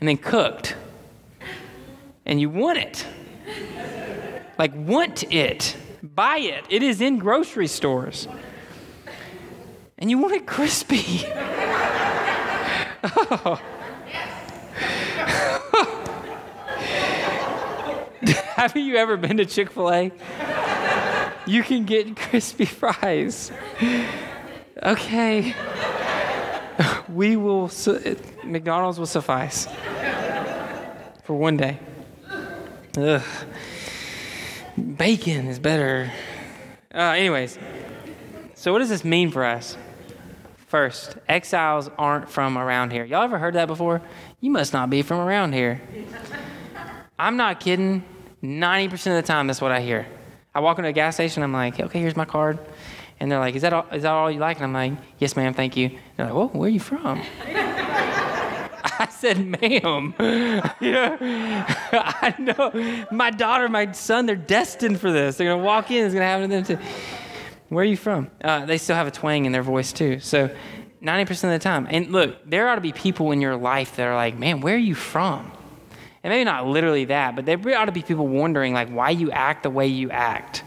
and 0.00 0.08
then 0.08 0.16
cooked. 0.16 0.76
And 2.24 2.40
you 2.40 2.48
want 2.50 2.78
it. 2.78 3.06
Like, 4.58 4.72
want 4.74 5.30
it. 5.32 5.76
Buy 6.02 6.38
it. 6.38 6.64
It 6.68 6.82
is 6.82 7.00
in 7.00 7.18
grocery 7.18 7.66
stores. 7.66 8.26
And 9.98 10.10
you 10.10 10.18
want 10.18 10.34
it 10.34 10.46
crispy. 10.46 11.26
oh. 13.04 13.60
Have 18.56 18.76
you 18.76 18.96
ever 18.96 19.16
been 19.16 19.36
to 19.36 19.44
Chick 19.44 19.70
fil 19.70 19.92
A? 19.92 20.10
You 21.46 21.62
can 21.62 21.84
get 21.84 22.16
crispy 22.16 22.64
fries. 22.64 23.52
Okay 24.82 25.54
we 27.08 27.36
will, 27.36 27.70
McDonald's 28.44 28.98
will 28.98 29.06
suffice 29.06 29.66
for 31.24 31.34
one 31.34 31.56
day. 31.56 31.78
Ugh. 32.96 33.22
Bacon 34.96 35.46
is 35.46 35.58
better. 35.58 36.12
Uh, 36.94 36.98
anyways, 36.98 37.58
so 38.54 38.72
what 38.72 38.80
does 38.80 38.88
this 38.88 39.04
mean 39.04 39.30
for 39.30 39.44
us? 39.44 39.76
First, 40.66 41.16
exiles 41.28 41.90
aren't 41.98 42.28
from 42.28 42.58
around 42.58 42.90
here. 42.92 43.04
Y'all 43.04 43.22
ever 43.22 43.38
heard 43.38 43.54
that 43.54 43.66
before? 43.66 44.02
You 44.40 44.50
must 44.50 44.72
not 44.72 44.90
be 44.90 45.02
from 45.02 45.18
around 45.20 45.52
here. 45.52 45.80
I'm 47.18 47.36
not 47.36 47.60
kidding. 47.60 48.04
90% 48.42 48.92
of 48.92 49.00
the 49.02 49.22
time, 49.22 49.46
that's 49.46 49.60
what 49.60 49.72
I 49.72 49.80
hear. 49.80 50.06
I 50.54 50.60
walk 50.60 50.78
into 50.78 50.88
a 50.88 50.92
gas 50.92 51.14
station, 51.14 51.42
I'm 51.42 51.52
like, 51.52 51.78
okay, 51.80 52.00
here's 52.00 52.16
my 52.16 52.24
card. 52.24 52.58
And 53.18 53.30
they're 53.30 53.38
like, 53.38 53.54
is 53.54 53.62
that 53.62 53.72
all, 53.72 53.86
is 53.92 54.02
that 54.02 54.12
all 54.12 54.30
you 54.30 54.40
like? 54.40 54.58
And 54.58 54.64
I'm 54.64 54.72
like, 54.72 54.92
yes, 55.18 55.36
ma'am, 55.36 55.54
thank 55.54 55.76
you. 55.76 55.90
they're 56.16 56.26
like, 56.26 56.34
well, 56.34 56.48
where 56.48 56.66
are 56.66 56.70
you 56.70 56.80
from? 56.80 57.22
I 58.98 59.08
said, 59.10 59.38
ma'am. 59.38 60.14
yeah, 60.80 61.66
I 61.92 62.34
know. 62.38 63.06
My 63.10 63.30
daughter, 63.30 63.68
my 63.68 63.92
son, 63.92 64.26
they're 64.26 64.36
destined 64.36 65.00
for 65.00 65.12
this. 65.12 65.36
They're 65.36 65.48
going 65.48 65.60
to 65.60 65.64
walk 65.64 65.90
in, 65.90 66.04
it's 66.04 66.14
going 66.14 66.22
to 66.22 66.26
happen 66.26 66.50
to 66.50 66.56
them 66.56 66.78
too. 66.78 66.84
Where 67.68 67.82
are 67.82 67.86
you 67.86 67.96
from? 67.96 68.30
Uh, 68.42 68.64
they 68.64 68.78
still 68.78 68.96
have 68.96 69.06
a 69.06 69.10
twang 69.10 69.44
in 69.44 69.52
their 69.52 69.62
voice 69.62 69.92
too. 69.92 70.20
So 70.20 70.54
90% 71.02 71.30
of 71.30 71.50
the 71.50 71.58
time. 71.58 71.86
And 71.90 72.12
look, 72.12 72.48
there 72.48 72.68
ought 72.68 72.76
to 72.76 72.80
be 72.80 72.92
people 72.92 73.32
in 73.32 73.40
your 73.40 73.56
life 73.56 73.96
that 73.96 74.06
are 74.06 74.14
like, 74.14 74.38
man, 74.38 74.60
where 74.60 74.74
are 74.74 74.78
you 74.78 74.94
from? 74.94 75.50
And 76.22 76.32
maybe 76.32 76.44
not 76.44 76.66
literally 76.66 77.06
that, 77.06 77.36
but 77.36 77.46
there 77.46 77.58
ought 77.78 77.84
to 77.86 77.92
be 77.92 78.02
people 78.02 78.26
wondering 78.26 78.72
like 78.72 78.88
why 78.88 79.10
you 79.10 79.30
act 79.30 79.62
the 79.62 79.70
way 79.70 79.86
you 79.86 80.10
act 80.10 80.62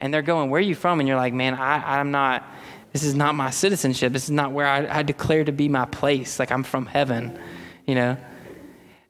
and 0.00 0.12
they're 0.12 0.22
going, 0.22 0.50
Where 0.50 0.58
are 0.58 0.62
you 0.62 0.74
from? 0.74 1.00
And 1.00 1.08
you're 1.08 1.16
like, 1.16 1.34
Man, 1.34 1.54
I, 1.54 1.98
I'm 1.98 2.10
not, 2.10 2.44
this 2.92 3.02
is 3.02 3.14
not 3.14 3.34
my 3.34 3.50
citizenship. 3.50 4.12
This 4.12 4.24
is 4.24 4.30
not 4.30 4.52
where 4.52 4.66
I, 4.66 4.98
I 4.98 5.02
declare 5.02 5.44
to 5.44 5.52
be 5.52 5.68
my 5.68 5.84
place. 5.84 6.38
Like 6.38 6.50
I'm 6.50 6.62
from 6.62 6.86
heaven, 6.86 7.38
you 7.86 7.94
know? 7.94 8.16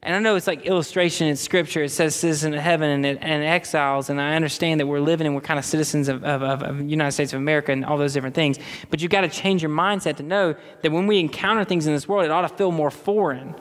And 0.03 0.15
I 0.15 0.19
know 0.19 0.35
it's 0.35 0.47
like 0.47 0.65
illustration 0.65 1.27
in 1.27 1.35
scripture. 1.35 1.83
It 1.83 1.89
says 1.89 2.15
citizen 2.15 2.55
of 2.55 2.59
heaven 2.59 2.89
and, 2.89 3.05
and 3.05 3.43
exiles. 3.43 4.09
And 4.09 4.19
I 4.19 4.33
understand 4.33 4.79
that 4.79 4.87
we're 4.87 4.99
living 4.99 5.27
and 5.27 5.35
we're 5.35 5.41
kind 5.41 5.59
of 5.59 5.65
citizens 5.65 6.09
of, 6.09 6.23
of, 6.23 6.41
of 6.41 6.77
the 6.79 6.83
United 6.85 7.11
States 7.11 7.33
of 7.33 7.37
America 7.37 7.71
and 7.71 7.85
all 7.85 7.99
those 7.99 8.13
different 8.13 8.33
things. 8.33 8.57
But 8.89 9.01
you've 9.01 9.11
got 9.11 9.21
to 9.21 9.29
change 9.29 9.61
your 9.61 9.69
mindset 9.69 10.15
to 10.15 10.23
know 10.23 10.55
that 10.81 10.91
when 10.91 11.05
we 11.05 11.19
encounter 11.19 11.63
things 11.63 11.85
in 11.85 11.93
this 11.93 12.07
world, 12.07 12.25
it 12.25 12.31
ought 12.31 12.41
to 12.41 12.49
feel 12.49 12.71
more 12.71 12.89
foreign. 12.89 13.53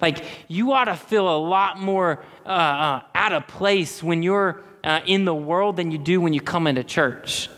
Like 0.00 0.24
you 0.46 0.70
ought 0.70 0.84
to 0.84 0.94
feel 0.94 1.28
a 1.28 1.38
lot 1.38 1.80
more 1.80 2.22
uh, 2.46 2.48
uh, 2.48 3.02
out 3.16 3.32
of 3.32 3.48
place 3.48 4.00
when 4.00 4.22
you're 4.22 4.62
uh, 4.88 5.02
in 5.04 5.26
the 5.26 5.34
world 5.34 5.76
than 5.76 5.90
you 5.90 5.98
do 5.98 6.18
when 6.18 6.32
you 6.32 6.40
come 6.40 6.66
into 6.66 6.82
church. 6.82 7.50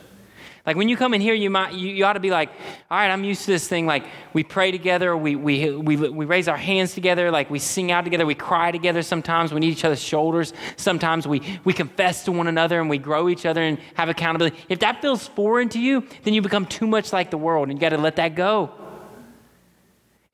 Like 0.67 0.77
when 0.77 0.89
you 0.89 0.97
come 0.97 1.15
in 1.15 1.21
here, 1.21 1.33
you 1.33 1.49
might 1.49 1.75
you, 1.75 1.89
you, 1.89 2.05
ought 2.05 2.15
to 2.15 2.21
be 2.21 2.31
like, 2.31 2.51
all 2.91 2.99
right, 2.99 3.09
I'm 3.09 3.23
used 3.23 3.43
to 3.43 3.53
this 3.53 3.67
thing. 3.67 3.87
Like 3.87 4.05
we 4.33 4.43
pray 4.43 4.73
together, 4.73 5.17
we, 5.17 5.37
we 5.37 5.71
we 5.71 5.97
we 5.97 6.25
raise 6.27 6.49
our 6.49 6.57
hands 6.57 6.93
together, 6.93 7.31
like 7.31 7.49
we 7.49 7.61
sing 7.61 7.93
out 7.93 8.03
together, 8.03 8.27
we 8.27 8.35
cry 8.35 8.73
together. 8.73 9.01
Sometimes 9.03 9.55
we 9.55 9.61
need 9.61 9.73
each 9.73 9.85
other's 9.85 10.03
shoulders. 10.03 10.53
Sometimes 10.77 11.27
we 11.27 11.61
we 11.65 11.73
confess 11.73 12.25
to 12.25 12.33
one 12.33 12.49
another 12.49 12.81
and 12.81 12.91
we 12.91 12.99
grow 12.99 13.29
each 13.29 13.47
other 13.47 13.63
and 13.63 13.79
have 13.95 14.09
accountability. 14.09 14.57
If 14.69 14.81
that 14.81 15.01
feels 15.01 15.29
foreign 15.29 15.69
to 15.71 15.81
you, 15.81 16.05
then 16.25 16.35
you 16.35 16.43
become 16.43 16.67
too 16.67 16.89
much 16.89 17.13
like 17.13 17.31
the 17.31 17.39
world, 17.39 17.69
and 17.69 17.79
you 17.79 17.81
got 17.81 17.91
to 17.91 17.99
let 17.99 18.17
that 18.17 18.35
go. 18.35 18.73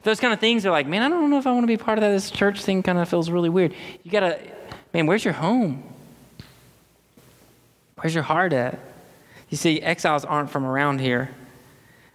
Those 0.03 0.19
kind 0.19 0.33
of 0.33 0.41
things 0.41 0.65
are 0.65 0.71
like, 0.71 0.87
man, 0.87 1.03
I 1.03 1.09
don't 1.09 1.31
know 1.31 1.39
if 1.39 1.47
I 1.47 1.53
want 1.53 1.65
to 1.65 1.69
be 1.69 1.77
part 1.77 1.99
of 1.99 2.03
that. 2.03 2.11
This 2.11 2.31
church 2.31 2.63
thing 2.63 2.83
kind 2.83 2.99
of 2.99 3.09
feels 3.09 3.29
really 3.29 3.51
weird. 3.51 3.75
You 4.03 4.11
got 4.11 4.21
to, 4.21 4.41
man, 4.95 5.07
where's 5.07 5.25
your 5.25 5.35
home? 5.35 5.96
Where's 7.97 8.15
your 8.15 8.25
heart 8.25 8.53
at? 8.53 8.79
You 9.49 9.57
see, 9.57 9.81
exiles 9.81 10.25
aren't 10.25 10.51
from 10.51 10.67
around 10.67 11.01
here. 11.01 11.31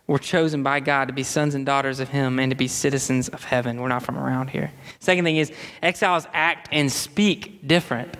We're 0.06 0.20
chosen 0.20 0.62
by 0.62 0.80
God 0.80 1.08
to 1.08 1.13
be 1.13 1.24
sons 1.24 1.56
and 1.56 1.65
daughters 1.65 2.00
of 2.00 2.10
Him 2.10 2.38
and 2.39 2.52
to 2.52 2.56
be 2.56 2.67
citizens 2.67 3.30
of 3.30 3.44
heaven. 3.44 3.82
We're 3.82 3.88
not 3.88 4.04
from 4.04 4.17
around 4.17 4.50
here. 4.50 4.72
Second 5.00 5.24
thing 5.24 5.38
is, 5.38 5.52
exiles 5.82 6.28
act 6.34 6.70
and 6.72 6.91
speak 6.91 7.67
different. 7.67 8.15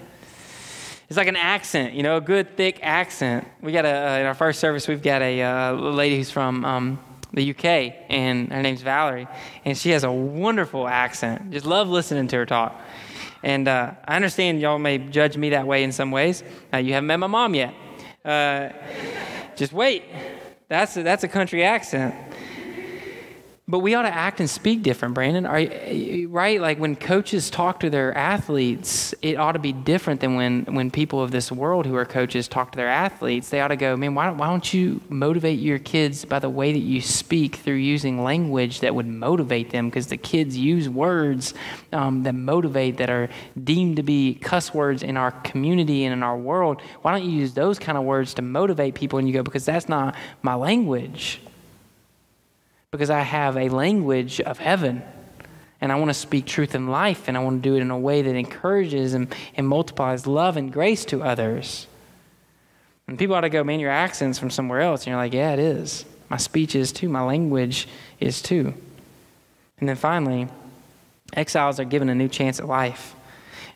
It's 1.08 1.18
like 1.18 1.28
an 1.28 1.36
accent, 1.36 1.94
you 1.94 2.02
know, 2.02 2.18
a 2.18 2.22
good 2.22 2.56
thick 2.58 2.80
accent. 2.82 3.48
We 3.62 3.74
got 3.74 3.86
a 3.86 3.90
uh, 3.90 4.18
in 4.20 4.26
our 4.26 4.34
first 4.34 4.60
service. 4.60 4.88
We've 4.88 5.02
got 5.02 5.22
a 5.22 5.44
uh, 5.44 5.74
lady 5.74 6.16
who's 6.16 6.32
from 6.32 6.66
um, 6.66 7.00
the 7.34 7.52
UK, 7.52 7.66
and 8.10 8.52
her 8.52 8.62
name's 8.62 8.82
Valerie, 8.82 9.28
and 9.66 9.78
she 9.78 9.92
has 9.92 10.04
a 10.04 10.12
wonderful 10.12 10.88
accent. 10.88 11.52
Just 11.52 11.66
love 11.66 11.90
listening 11.90 12.28
to 12.30 12.38
her 12.38 12.46
talk. 12.46 12.80
And 13.44 13.68
uh, 13.68 13.94
I 14.06 14.16
understand 14.16 14.62
y'all 14.62 14.80
may 14.80 14.98
judge 14.98 15.38
me 15.38 15.50
that 15.50 15.66
way 15.66 15.84
in 15.84 15.92
some 15.92 16.12
ways. 16.12 16.44
Uh, 16.74 16.78
you 16.78 16.94
haven't 16.94 17.08
met 17.08 17.18
my 17.18 17.28
mom 17.28 17.56
yet. 17.56 17.74
Uh, 18.24 18.70
just 19.56 19.74
wait. 19.74 20.04
That's 20.68 20.96
a, 20.98 21.04
that's 21.04 21.24
a 21.24 21.28
country 21.28 21.64
accent. 21.64 22.16
But 23.72 23.80
we 23.80 23.96
ought 23.96 24.02
to 24.02 24.14
act 24.14 24.42
and 24.42 24.50
speak 24.50 24.84
different, 24.84 25.14
Brandon. 25.14 25.46
Are, 25.46 25.66
right? 26.28 26.60
Like 26.60 26.78
when 26.78 26.98
coaches 26.98 27.50
talk 27.50 27.80
to 27.80 27.90
their 27.90 28.14
athletes, 28.18 29.16
it 29.22 29.38
ought 29.38 29.54
to 29.54 29.60
be 29.60 29.72
different 29.72 30.20
than 30.20 30.36
when, 30.36 30.66
when 30.66 30.92
people 30.92 31.22
of 31.22 31.32
this 31.32 31.54
world 31.54 31.86
who 31.86 31.96
are 31.96 32.04
coaches 32.04 32.50
talk 32.50 32.74
to 32.74 32.76
their 32.76 32.90
athletes. 32.90 33.48
They 33.48 33.62
ought 33.62 33.70
to 33.70 33.78
go, 33.78 33.96
man, 33.96 34.14
why 34.14 34.26
don't, 34.26 34.38
why 34.38 34.48
don't 34.48 34.74
you 34.74 35.00
motivate 35.08 35.60
your 35.60 35.80
kids 35.80 36.26
by 36.26 36.40
the 36.40 36.50
way 36.50 36.74
that 36.74 36.80
you 36.80 37.00
speak 37.00 37.56
through 37.56 37.76
using 37.76 38.22
language 38.22 38.82
that 38.82 38.94
would 38.94 39.08
motivate 39.08 39.70
them? 39.70 39.88
Because 39.88 40.08
the 40.08 40.18
kids 40.18 40.58
use 40.58 40.90
words 40.90 41.54
um, 41.94 42.24
that 42.24 42.36
motivate, 42.36 42.98
that 42.98 43.10
are 43.10 43.30
deemed 43.64 43.96
to 43.96 44.04
be 44.04 44.34
cuss 44.34 44.74
words 44.74 45.02
in 45.02 45.16
our 45.16 45.32
community 45.32 46.04
and 46.04 46.12
in 46.12 46.24
our 46.24 46.38
world. 46.38 46.82
Why 47.04 47.14
don't 47.14 47.24
you 47.24 47.32
use 47.32 47.54
those 47.54 47.80
kind 47.80 47.98
of 47.98 48.04
words 48.04 48.34
to 48.34 48.42
motivate 48.42 48.96
people? 48.96 49.18
And 49.18 49.30
you 49.30 49.34
go, 49.34 49.44
because 49.44 49.64
that's 49.64 49.88
not 49.88 50.16
my 50.42 50.56
language 50.56 51.40
because 52.92 53.10
I 53.10 53.22
have 53.22 53.56
a 53.56 53.70
language 53.70 54.42
of 54.42 54.60
heaven. 54.60 55.02
And 55.80 55.92
I 55.92 55.96
want 55.96 56.10
to 56.10 56.14
speak 56.14 56.46
truth 56.46 56.76
and 56.76 56.92
life, 56.92 57.28
and 57.28 57.36
I 57.36 57.40
want 57.40 57.64
to 57.64 57.70
do 57.70 57.76
it 57.76 57.82
in 57.82 57.90
a 57.90 57.98
way 57.98 58.22
that 58.22 58.36
encourages 58.36 59.16
and, 59.16 59.34
and 59.56 59.68
multiplies 59.68 60.28
love 60.28 60.56
and 60.56 60.72
grace 60.72 61.06
to 61.06 61.24
others. 61.24 61.88
And 63.08 63.18
people 63.18 63.36
ought 63.36 63.42
to 63.42 63.50
go, 63.50 63.64
man, 63.64 63.80
your 63.80 63.90
accent's 63.90 64.38
from 64.38 64.52
somewhere 64.52 64.82
else. 64.82 65.02
And 65.02 65.08
you're 65.08 65.18
like, 65.18 65.34
yeah, 65.34 65.54
it 65.54 65.60
is. 65.60 66.06
My 66.30 66.38
speech 66.38 66.76
is 66.76 66.92
too. 66.92 67.10
My 67.10 67.24
language 67.24 67.88
is 68.20 68.42
too. 68.42 68.74
And 69.80 69.90
then 69.90 69.96
finally, 69.96 70.50
exiles 71.34 71.80
are 71.80 71.86
given 71.86 72.10
a 72.10 72.16
new 72.16 72.28
chance 72.28 72.60
at 72.60 72.68
life. 72.68 73.16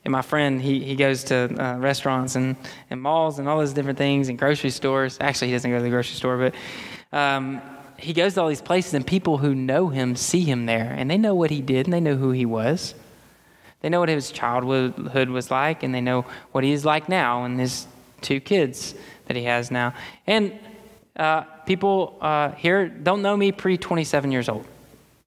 And 0.04 0.12
my 0.12 0.22
friend, 0.22 0.62
he, 0.62 0.84
he 0.84 0.96
goes 0.96 1.24
to 1.26 1.36
uh, 1.36 1.80
restaurants 1.80 2.36
and, 2.36 2.56
and 2.92 3.02
malls 3.02 3.40
and 3.40 3.50
all 3.50 3.58
those 3.58 3.74
different 3.74 3.98
things 3.98 4.30
and 4.30 4.38
grocery 4.38 4.70
stores. 4.70 5.18
Actually, 5.20 5.48
he 5.48 5.54
doesn't 5.54 5.72
go 5.72 5.78
to 5.78 5.84
the 5.84 5.90
grocery 5.90 6.16
store, 6.16 6.38
but 6.38 7.18
um, 7.18 7.60
he 7.98 8.14
goes 8.14 8.34
to 8.36 8.42
all 8.42 8.48
these 8.48 8.62
places, 8.62 8.94
and 8.94 9.06
people 9.06 9.38
who 9.38 9.56
know 9.56 9.90
him 9.90 10.16
see 10.16 10.44
him 10.44 10.66
there, 10.66 10.94
and 10.98 11.10
they 11.10 11.18
know 11.18 11.36
what 11.36 11.52
he 11.52 11.62
did, 11.62 11.88
and 11.88 11.94
they 11.94 12.00
know 12.00 12.16
who 12.16 12.32
he 12.32 12.46
was. 12.46 12.96
They 13.82 13.90
know 13.90 14.00
what 14.00 14.10
his 14.10 14.32
childhood 14.32 15.30
was 15.30 15.52
like, 15.52 15.84
and 15.84 15.94
they 15.94 16.02
know 16.02 16.26
what 16.52 16.64
he 16.64 16.72
is 16.72 16.86
like 16.86 17.08
now, 17.08 17.44
and 17.46 17.60
his 17.60 17.88
two 18.22 18.40
kids 18.40 18.96
that 19.28 19.38
he 19.38 19.44
has 19.44 19.72
now. 19.72 19.94
And 20.26 20.58
uh, 21.16 21.42
people 21.66 22.18
uh, 22.22 22.52
here 22.52 22.88
don't 22.88 23.22
know 23.22 23.38
me 23.38 23.52
pre 23.52 23.78
27 23.78 24.32
years 24.32 24.50
old. 24.50 24.66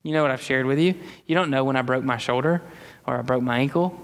You 0.03 0.13
know 0.13 0.23
what 0.23 0.31
I've 0.31 0.43
shared 0.43 0.67
with 0.67 0.79
you. 0.79 0.95
You 1.27 1.35
don't 1.35 1.51
know 1.51 1.65
when 1.65 1.77
I 1.77 1.83
broke 1.83 2.05
my 2.05 2.17
shoulder 2.17 2.63
or 3.07 3.19
I 3.19 3.23
broke 3.23 3.43
my 3.43 3.59
ankle. 3.59 3.99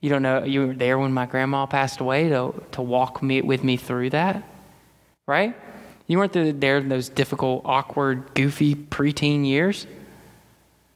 You 0.00 0.10
don't 0.10 0.22
know 0.22 0.44
you 0.44 0.66
were 0.66 0.74
there 0.74 0.98
when 0.98 1.12
my 1.12 1.26
grandma 1.26 1.66
passed 1.66 2.00
away 2.00 2.28
to, 2.28 2.54
to 2.72 2.82
walk 2.82 3.22
me, 3.22 3.40
with 3.40 3.64
me 3.64 3.76
through 3.76 4.10
that, 4.10 4.42
right? 5.26 5.56
You 6.06 6.18
weren't 6.18 6.60
there 6.60 6.78
in 6.78 6.88
those 6.88 7.08
difficult, 7.08 7.62
awkward, 7.64 8.34
goofy 8.34 8.74
preteen 8.74 9.46
years 9.46 9.86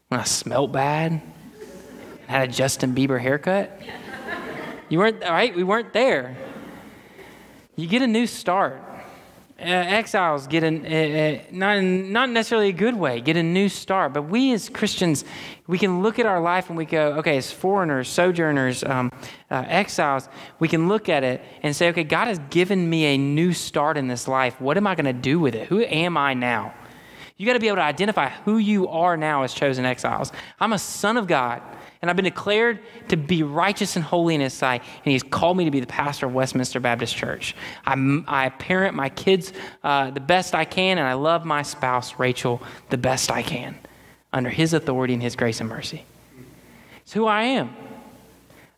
when 0.09 0.21
I 0.21 0.25
smelled 0.25 0.73
bad 0.73 1.23
had 2.29 2.51
a 2.51 2.53
Justin 2.53 2.95
Bieber 2.95 3.19
haircut. 3.19 3.81
You 4.91 4.99
weren't, 4.99 5.23
right? 5.23 5.55
We 5.55 5.65
weren't 5.65 5.93
there. 5.95 6.37
You 7.75 7.87
get 7.87 8.03
a 8.03 8.07
new 8.07 8.27
start 8.27 8.83
uh, 9.61 9.65
exiles 9.65 10.47
get 10.47 10.63
a, 10.63 10.69
uh, 10.69 11.43
not, 11.51 11.83
not 11.83 12.31
necessarily 12.31 12.69
a 12.69 12.73
good 12.73 12.95
way, 12.95 13.21
get 13.21 13.37
a 13.37 13.43
new 13.43 13.69
start. 13.69 14.13
But 14.13 14.23
we 14.23 14.53
as 14.53 14.69
Christians, 14.69 15.25
we 15.67 15.79
can 15.79 16.01
look 16.01 16.21
at 16.21 16.27
our 16.27 16.41
life 16.41 16.69
and 16.69 16.79
we 16.79 16.85
go, 16.85 17.15
okay, 17.15 17.37
as 17.37 17.51
foreigners, 17.51 18.09
sojourners, 18.09 18.85
um, 18.85 19.11
uh, 19.51 19.65
exiles, 19.67 20.29
we 20.61 20.69
can 20.69 20.87
look 20.87 21.09
at 21.09 21.25
it 21.25 21.43
and 21.65 21.75
say, 21.75 21.89
okay, 21.89 22.05
God 22.05 22.29
has 22.29 22.39
given 22.51 22.89
me 22.89 23.07
a 23.07 23.19
new 23.19 23.53
start 23.53 23.97
in 23.97 24.07
this 24.07 24.29
life. 24.29 24.61
What 24.61 24.77
am 24.77 24.87
I 24.87 24.95
going 24.95 25.07
to 25.07 25.13
do 25.13 25.41
with 25.41 25.57
it? 25.57 25.67
Who 25.69 25.83
am 25.83 26.17
I 26.17 26.35
now? 26.35 26.73
You 27.37 27.47
got 27.47 27.55
to 27.55 27.61
be 27.61 27.69
able 27.69 27.77
to 27.77 27.83
identify 27.83 28.29
who 28.29 28.59
you 28.59 28.89
are 28.89 29.17
now 29.17 29.43
as 29.43 29.55
chosen 29.55 29.85
exiles. 29.85 30.33
I'm 30.61 30.73
a 30.73 30.79
son 30.79 31.17
of 31.17 31.27
God 31.27 31.63
and 32.01 32.11
I've 32.11 32.17
been 32.17 32.25
declared 32.25 32.81
to 33.09 33.17
be 33.17 33.43
righteous 33.43 33.97
and 33.97 34.05
holy 34.05 34.35
in 34.35 34.41
His 34.41 34.55
sight, 34.55 34.83
and 35.05 35.13
He's 35.13 35.23
called 35.23 35.57
me 35.57 35.65
to 35.65 35.71
be 35.71 35.81
the 35.81 35.87
pastor 35.87 36.27
of 36.27 36.35
Westminster 36.35 36.81
Baptist 36.81 37.17
Church. 37.17 37.57
I'm, 37.87 38.25
i 38.29 38.49
parent 38.51 38.95
my 38.95 39.09
kids 39.09 39.53
uh, 39.83 40.11
the 40.11 40.21
best 40.21 40.55
I 40.55 40.65
can, 40.65 40.99
and 40.99 41.07
I 41.07 41.15
love 41.15 41.45
my 41.45 41.63
spouse, 41.63 42.19
Rachel, 42.19 42.63
the 42.91 42.99
best 42.99 43.31
I 43.31 43.43
can, 43.43 43.77
under 44.33 44.51
His 44.51 44.75
authority 44.75 45.15
and 45.15 45.23
His 45.23 45.35
grace 45.35 45.61
and 45.61 45.69
mercy. 45.69 46.05
It's 47.03 47.13
who 47.13 47.27
I 47.27 47.43
am. 47.45 47.75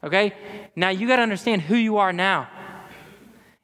Okay? 0.02 0.33
Now 0.74 0.88
you 0.88 1.06
got 1.06 1.16
to 1.16 1.22
understand 1.22 1.62
who 1.62 1.76
you 1.76 1.98
are 1.98 2.12
now. 2.12 2.48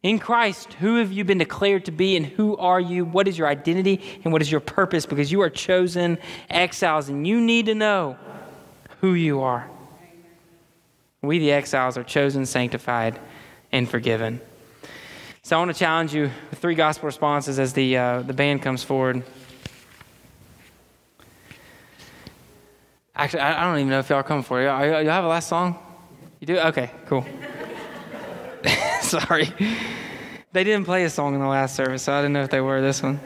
In 0.03 0.19
Christ, 0.19 0.75
who 0.75 0.97
have 0.97 1.11
you 1.11 1.25
been 1.25 1.39
declared 1.39 1.87
to 1.87 1.91
be, 1.91 2.17
and 2.17 2.27
who 2.27 2.57
are 2.59 2.79
you? 2.79 3.05
What 3.05 3.27
is 3.27 3.37
your 3.39 3.49
identity, 3.49 4.21
and 4.23 4.33
what 4.33 4.43
is 4.43 4.53
your 4.53 4.61
purpose? 4.61 5.07
Because 5.07 5.33
you 5.33 5.41
are 5.41 5.51
chosen 5.51 6.19
exiles, 6.51 7.09
and 7.09 7.27
you 7.27 7.41
need 7.41 7.67
to 7.67 7.75
know 7.75 8.17
who 9.01 9.15
you 9.15 9.43
are. 9.43 9.69
We, 11.23 11.39
the 11.39 11.53
exiles, 11.53 11.97
are 11.97 12.05
chosen, 12.05 12.47
sanctified, 12.47 13.19
and 13.73 13.89
forgiven. 13.89 14.41
So 15.43 15.57
I 15.57 15.59
want 15.59 15.73
to 15.73 15.79
challenge 15.79 16.15
you 16.15 16.31
with 16.51 16.59
three 16.59 16.75
gospel 16.75 17.07
responses 17.07 17.59
as 17.59 17.73
the, 17.73 17.97
uh, 17.97 18.23
the 18.23 18.33
band 18.33 18.63
comes 18.63 18.83
forward. 18.83 19.23
Actually, 23.15 23.41
I, 23.41 23.65
don't 23.65 23.79
even 23.79 23.91
know 23.91 23.99
if 23.99 24.11
y'all 24.11 24.19
are 24.19 24.23
coming 24.23 24.43
for 24.43 24.61
it. 24.61 24.65
Y'all, 24.65 25.03
y'all 25.03 25.13
have 25.13 25.25
a 25.25 25.29
last 25.29 25.49
song? 25.49 25.79
You 26.41 26.47
do? 26.47 26.59
Okay, 26.59 26.91
cool. 27.07 27.25
Sorry. 29.01 29.53
They 30.53 30.65
didn't 30.65 30.85
play 30.85 31.05
a 31.05 31.11
song 31.11 31.35
in 31.35 31.41
the 31.41 31.47
last 31.47 31.75
service, 31.75 32.03
so 32.03 32.13
I 32.13 32.21
didn't 32.21 32.35
know 32.35 32.43
if 32.43 32.51
they 32.51 32.61
were 32.61 32.81
this 32.83 33.03
one. 33.03 33.21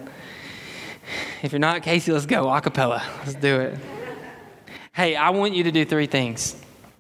If 1.42 1.52
you're 1.52 1.58
not, 1.58 1.82
Casey, 1.82 2.12
let's 2.12 2.26
go. 2.26 2.44
Acapella. 2.46 3.02
Let's 3.24 3.34
do 3.34 3.60
it 3.60 3.99
hey, 5.00 5.16
I 5.16 5.30
want 5.30 5.54
you 5.54 5.64
to 5.64 5.72
do 5.72 5.86
three 5.86 6.06
things, 6.06 6.54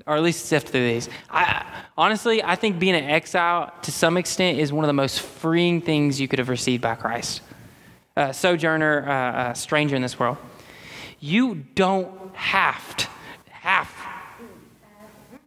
or 0.06 0.16
at 0.16 0.22
least 0.22 0.46
sift 0.46 0.70
through 0.70 0.88
these. 0.88 1.10
I, 1.28 1.66
honestly, 1.98 2.42
I 2.42 2.56
think 2.56 2.78
being 2.78 2.94
an 2.94 3.04
exile 3.04 3.74
to 3.82 3.92
some 3.92 4.16
extent 4.16 4.58
is 4.58 4.72
one 4.72 4.84
of 4.84 4.86
the 4.86 4.94
most 4.94 5.20
freeing 5.20 5.82
things 5.82 6.18
you 6.18 6.26
could 6.26 6.38
have 6.38 6.48
received 6.48 6.80
by 6.82 6.94
Christ. 6.94 7.42
Uh, 8.16 8.32
sojourner, 8.32 9.06
uh, 9.06 9.12
uh, 9.12 9.54
stranger 9.54 9.96
in 9.96 10.02
this 10.02 10.18
world. 10.18 10.38
You 11.20 11.56
don't 11.74 12.34
have 12.34 12.96
to, 12.96 13.06
have, 13.50 13.90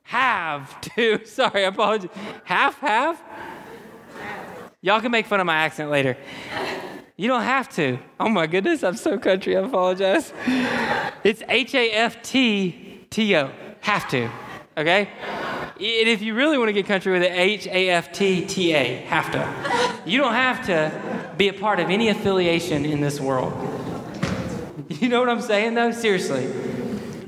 have 0.03 0.81
to, 0.81 1.25
sorry, 1.25 1.65
I 1.65 1.69
apologize. 1.69 2.11
Half, 2.43 2.77
half? 2.77 3.19
Y'all 4.81 5.01
can 5.01 5.09
make 5.09 5.25
fun 5.25 5.39
of 5.39 5.47
my 5.47 5.55
accent 5.55 5.89
later. 5.89 6.15
You 7.17 7.27
don't 7.29 7.43
have 7.43 7.67
to. 7.75 7.97
Oh 8.19 8.29
my 8.29 8.45
goodness, 8.45 8.83
I'm 8.83 8.95
so 8.95 9.17
country. 9.17 9.57
I 9.57 9.61
apologize. 9.61 10.31
It's 11.23 11.41
H 11.47 11.73
A 11.73 11.91
F 11.91 12.21
T 12.21 13.05
T 13.09 13.35
O. 13.35 13.51
Have 13.81 14.09
to. 14.09 14.29
Okay? 14.77 15.07
And 15.75 16.09
if 16.09 16.21
you 16.21 16.33
really 16.35 16.57
want 16.57 16.69
to 16.69 16.73
get 16.73 16.85
country 16.85 17.11
with 17.13 17.23
it, 17.23 17.31
H 17.31 17.67
A 17.67 17.89
F 17.89 18.11
T 18.11 18.45
T 18.45 18.73
A. 18.73 18.97
Have 19.05 19.31
to. 19.31 20.01
You 20.09 20.19
don't 20.19 20.33
have 20.33 20.65
to 20.65 21.33
be 21.37 21.47
a 21.47 21.53
part 21.53 21.79
of 21.79 21.89
any 21.89 22.09
affiliation 22.09 22.85
in 22.85 23.01
this 23.01 23.19
world. 23.19 23.53
You 24.89 25.09
know 25.09 25.19
what 25.19 25.29
I'm 25.29 25.41
saying, 25.41 25.75
though? 25.75 25.91
Seriously. 25.91 26.51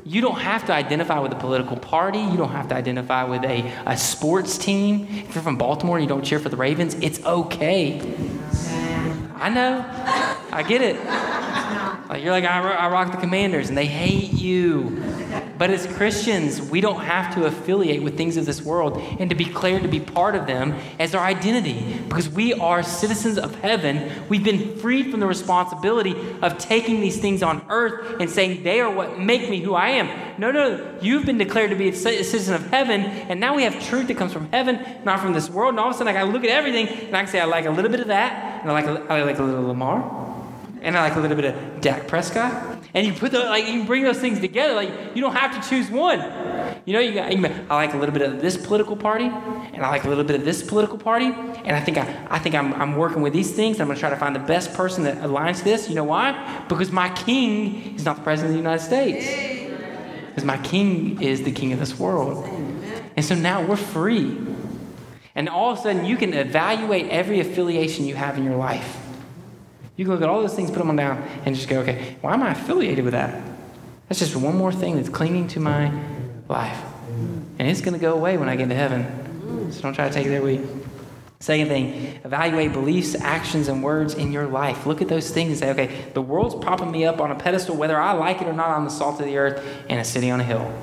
You 0.06 0.22
don't 0.22 0.40
have 0.40 0.66
to 0.68 0.74
identify 0.74 1.20
with 1.20 1.32
a 1.32 1.36
political 1.36 1.78
party. 1.78 2.20
You 2.20 2.38
don't 2.38 2.52
have 2.52 2.68
to 2.70 2.76
identify 2.76 3.24
with 3.24 3.44
a, 3.44 3.74
a 3.86 3.98
sports 3.98 4.58
team. 4.58 5.08
If 5.10 5.36
you're 5.36 5.44
from 5.44 5.58
Baltimore 5.58 5.98
and 5.98 6.04
you 6.04 6.08
don't 6.08 6.24
cheer 6.24 6.40
for 6.40 6.50
the 6.50 6.58
Ravens, 6.58 6.94
it's 6.96 7.24
okay. 7.26 8.00
I 9.36 9.50
know. 9.50 9.84
I 10.52 10.64
get 10.64 10.82
it. 10.82 10.96
Like 12.10 12.24
you're 12.24 12.32
like, 12.32 12.44
I, 12.44 12.60
I 12.60 12.90
rock 12.90 13.12
the 13.12 13.18
commanders, 13.18 13.70
and 13.70 13.78
they 13.78 13.88
hate 13.88 14.34
you. 14.34 15.02
But 15.58 15.70
as 15.70 15.88
Christians, 15.88 16.62
we 16.62 16.82
don't 16.82 17.02
have 17.02 17.34
to 17.36 17.46
affiliate 17.46 18.04
with 18.04 18.18
things 18.18 18.36
of 18.38 18.46
this 18.46 18.62
world 18.62 18.98
and 19.20 19.30
to 19.30 19.36
be 19.36 19.46
declared 19.46 19.84
to 19.84 19.88
be 19.88 20.00
part 20.00 20.36
of 20.36 20.48
them 20.48 20.76
as 21.00 21.16
our 21.16 21.24
identity 21.26 22.02
because 22.08 22.30
we 22.30 22.54
are 22.54 22.84
citizens 22.84 23.38
of 23.38 23.56
heaven. 23.62 24.12
We've 24.28 24.44
been 24.44 24.78
freed 24.78 25.12
from 25.12 25.22
the 25.22 25.28
responsibility 25.28 26.16
of 26.42 26.58
taking 26.58 27.00
these 27.00 27.18
things 27.18 27.42
on 27.42 27.66
earth 27.70 28.20
and 28.20 28.30
saying 28.30 28.64
they 28.64 28.82
are 28.82 28.92
what 28.92 29.18
make 29.20 29.50
me 29.50 29.62
who 29.62 29.76
I 29.76 29.90
am. 29.90 30.40
No, 30.40 30.52
no, 30.52 30.98
you've 31.02 31.26
been 31.26 31.38
declared 31.38 31.70
to 31.70 31.78
be 31.78 31.88
a 31.90 31.96
citizen 31.96 32.54
of 32.54 32.68
heaven, 32.70 33.02
and 33.02 33.40
now 33.40 33.56
we 33.56 33.64
have 33.64 33.82
truth 33.82 34.08
that 34.08 34.18
comes 34.18 34.34
from 34.34 34.50
heaven, 34.52 34.86
not 35.06 35.22
from 35.22 35.32
this 35.32 35.50
world. 35.50 35.70
And 35.70 35.80
all 35.80 35.88
of 35.88 35.96
a 35.96 35.98
sudden, 35.98 36.14
like, 36.14 36.22
I 36.22 36.28
look 36.28 36.44
at 36.44 36.50
everything 36.50 36.88
and 36.88 37.16
I 37.16 37.24
can 37.24 37.32
say, 37.32 37.40
I 37.40 37.46
like 37.46 37.66
a 37.66 37.72
little 37.72 37.92
bit 37.92 38.02
of 38.02 38.08
that, 38.08 38.62
and 38.62 38.70
I 38.70 38.74
like 38.74 38.86
a, 38.86 39.06
I 39.12 39.24
like 39.24 39.40
a 39.40 39.44
little 39.44 39.68
Lamar, 39.68 40.25
and 40.86 40.96
I 40.96 41.02
like 41.02 41.16
a 41.16 41.20
little 41.20 41.36
bit 41.36 41.46
of 41.46 41.82
Dak 41.82 42.08
Prescott. 42.08 42.78
And 42.94 43.06
you 43.06 43.12
put 43.12 43.32
the, 43.32 43.40
like 43.40 43.68
you 43.68 43.84
bring 43.84 44.04
those 44.04 44.20
things 44.20 44.40
together. 44.40 44.76
Like 44.76 44.90
you 45.16 45.22
don't 45.22 45.36
have 45.36 45.62
to 45.62 45.70
choose 45.70 45.90
one. 45.90 46.20
You 46.86 46.94
know, 46.94 47.00
you 47.00 47.14
got, 47.14 47.32
I 47.32 47.76
like 47.76 47.94
a 47.94 47.98
little 47.98 48.14
bit 48.14 48.22
of 48.22 48.40
this 48.42 48.56
political 48.56 48.96
party, 48.96 49.26
and 49.26 49.84
I 49.84 49.90
like 49.90 50.04
a 50.04 50.08
little 50.08 50.24
bit 50.24 50.36
of 50.36 50.46
this 50.46 50.62
political 50.62 51.00
party, 51.00 51.26
and 51.26 51.72
I 51.72 51.82
think 51.82 51.98
I, 51.98 52.28
I 52.30 52.38
think 52.38 52.54
I'm, 52.54 52.74
I'm 52.74 52.96
working 52.96 53.24
with 53.24 53.34
these 53.34 53.54
things. 53.54 53.82
I'm 53.82 53.88
going 53.88 53.96
to 53.96 54.00
try 54.00 54.12
to 54.12 54.16
find 54.16 54.36
the 54.36 54.40
best 54.40 54.74
person 54.76 55.04
that 55.06 55.18
aligns 55.18 55.64
this. 55.64 55.90
You 55.90 55.96
know 55.96 56.04
why? 56.04 56.64
Because 56.70 56.92
my 56.92 57.10
king 57.10 57.96
is 57.96 58.06
not 58.06 58.18
the 58.18 58.22
president 58.22 58.52
of 58.52 58.54
the 58.54 58.70
United 58.70 58.84
States. 58.84 59.72
Because 60.28 60.46
my 60.46 60.58
king 60.58 61.22
is 61.22 61.44
the 61.44 61.52
king 61.52 61.74
of 61.74 61.80
this 61.80 61.98
world. 61.98 62.46
And 63.16 63.26
so 63.26 63.34
now 63.34 63.66
we're 63.66 63.78
free. 63.78 64.38
And 65.34 65.50
all 65.50 65.72
of 65.72 65.80
a 65.80 65.82
sudden, 65.82 66.06
you 66.06 66.18
can 66.18 66.34
evaluate 66.34 67.10
every 67.10 67.40
affiliation 67.40 68.06
you 68.06 68.16
have 68.16 68.38
in 68.38 68.44
your 68.44 68.58
life. 68.58 69.05
You 69.96 70.06
can 70.06 70.14
look 70.14 70.22
at 70.22 70.30
all 70.30 70.42
those 70.42 70.56
things, 70.56 70.70
put 70.70 70.80
them 70.80 70.90
on 70.90 70.96
down, 70.96 71.18
and 71.46 71.56
just 71.56 71.70
go, 71.70 71.80
okay, 71.80 72.18
why 72.22 72.34
am 72.34 72.44
I 72.44 72.52
affiliated 72.52 73.06
with 73.06 73.14
that? 73.14 73.42
That's 74.10 74.20
just 74.20 74.36
one 74.36 74.58
more 74.58 74.72
thing 74.72 74.98
that's 74.98 75.10
clinging 75.10 75.48
to 75.50 75.60
my 75.60 75.92
life. 76.48 76.82
And 77.58 77.68
it's 77.70 77.82
going 77.82 77.94
to 77.94 78.00
go 78.00 78.14
away 78.14 78.38
when 78.38 78.50
I 78.50 78.56
get 78.56 78.70
to 78.70 78.76
heaven. 78.76 79.72
So 79.72 79.82
don't 79.82 79.94
try 79.94 80.08
to 80.08 80.14
take 80.14 80.28
it 80.28 80.30
there. 80.30 80.66
Second 81.40 81.68
thing, 81.68 82.20
evaluate 82.24 82.74
beliefs, 82.74 83.16
actions, 83.16 83.68
and 83.68 83.84
words 83.84 84.14
in 84.14 84.32
your 84.32 84.48
life. 84.48 84.86
Look 84.86 85.02
at 85.02 85.08
those 85.08 85.30
things 85.32 85.50
and 85.50 85.60
say, 85.60 85.70
okay, 85.72 86.12
the 86.14 86.22
world's 86.22 86.56
popping 86.56 86.92
me 86.92 87.06
up 87.06 87.20
on 87.22 87.30
a 87.32 87.36
pedestal, 87.36 87.76
whether 87.76 88.00
I 88.00 88.14
like 88.14 88.42
it 88.42 88.48
or 88.48 88.54
not, 88.54 88.70
I'm 88.70 88.86
the 88.86 88.90
salt 88.90 89.20
of 89.20 89.26
the 89.26 89.38
earth 89.38 89.64
and 89.90 90.00
a 90.00 90.04
city 90.04 90.32
on 90.32 90.40
a 90.40 90.44
hill. 90.44 90.74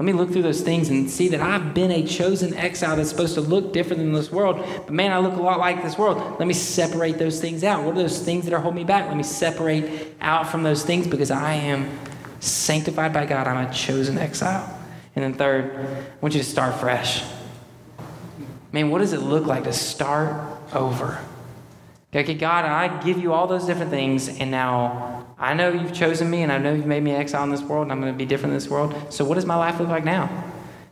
Let 0.00 0.06
me 0.06 0.14
look 0.14 0.32
through 0.32 0.44
those 0.44 0.62
things 0.62 0.88
and 0.88 1.10
see 1.10 1.28
that 1.28 1.42
I've 1.42 1.74
been 1.74 1.90
a 1.90 2.02
chosen 2.02 2.54
exile 2.54 2.96
that's 2.96 3.10
supposed 3.10 3.34
to 3.34 3.42
look 3.42 3.74
different 3.74 4.00
than 4.00 4.14
this 4.14 4.32
world. 4.32 4.56
But 4.86 4.94
man, 4.94 5.12
I 5.12 5.18
look 5.18 5.34
a 5.34 5.42
lot 5.42 5.58
like 5.58 5.82
this 5.82 5.98
world. 5.98 6.38
Let 6.38 6.48
me 6.48 6.54
separate 6.54 7.18
those 7.18 7.38
things 7.38 7.62
out. 7.64 7.84
What 7.84 7.92
are 7.92 7.98
those 7.98 8.18
things 8.18 8.46
that 8.46 8.54
are 8.54 8.60
holding 8.60 8.78
me 8.78 8.84
back? 8.84 9.08
Let 9.08 9.16
me 9.18 9.22
separate 9.22 10.16
out 10.22 10.48
from 10.48 10.62
those 10.62 10.82
things 10.84 11.06
because 11.06 11.30
I 11.30 11.52
am 11.52 11.98
sanctified 12.40 13.12
by 13.12 13.26
God. 13.26 13.46
I'm 13.46 13.68
a 13.68 13.70
chosen 13.74 14.16
exile. 14.16 14.74
And 15.16 15.22
then 15.22 15.34
third, 15.34 15.70
I 15.76 16.16
want 16.22 16.32
you 16.34 16.40
to 16.40 16.48
start 16.48 16.76
fresh. 16.76 17.22
Man, 18.72 18.88
what 18.88 19.00
does 19.00 19.12
it 19.12 19.20
look 19.20 19.44
like 19.44 19.64
to 19.64 19.72
start 19.74 20.42
over? 20.72 21.18
Okay, 22.14 22.32
God, 22.32 22.64
I 22.64 23.02
give 23.02 23.18
you 23.18 23.34
all 23.34 23.46
those 23.46 23.66
different 23.66 23.90
things, 23.90 24.28
and 24.30 24.50
now 24.50 25.19
I 25.40 25.54
know 25.54 25.72
you've 25.72 25.94
chosen 25.94 26.28
me, 26.28 26.42
and 26.42 26.52
I 26.52 26.58
know 26.58 26.74
you've 26.74 26.86
made 26.86 27.02
me 27.02 27.12
an 27.12 27.16
exile 27.16 27.42
in 27.44 27.50
this 27.50 27.62
world, 27.62 27.84
and 27.84 27.92
I'm 27.92 28.00
going 28.00 28.12
to 28.12 28.18
be 28.18 28.26
different 28.26 28.52
in 28.52 28.58
this 28.58 28.68
world. 28.68 28.94
So, 29.08 29.24
what 29.24 29.36
does 29.36 29.46
my 29.46 29.56
life 29.56 29.80
look 29.80 29.88
like 29.88 30.04
now? 30.04 30.28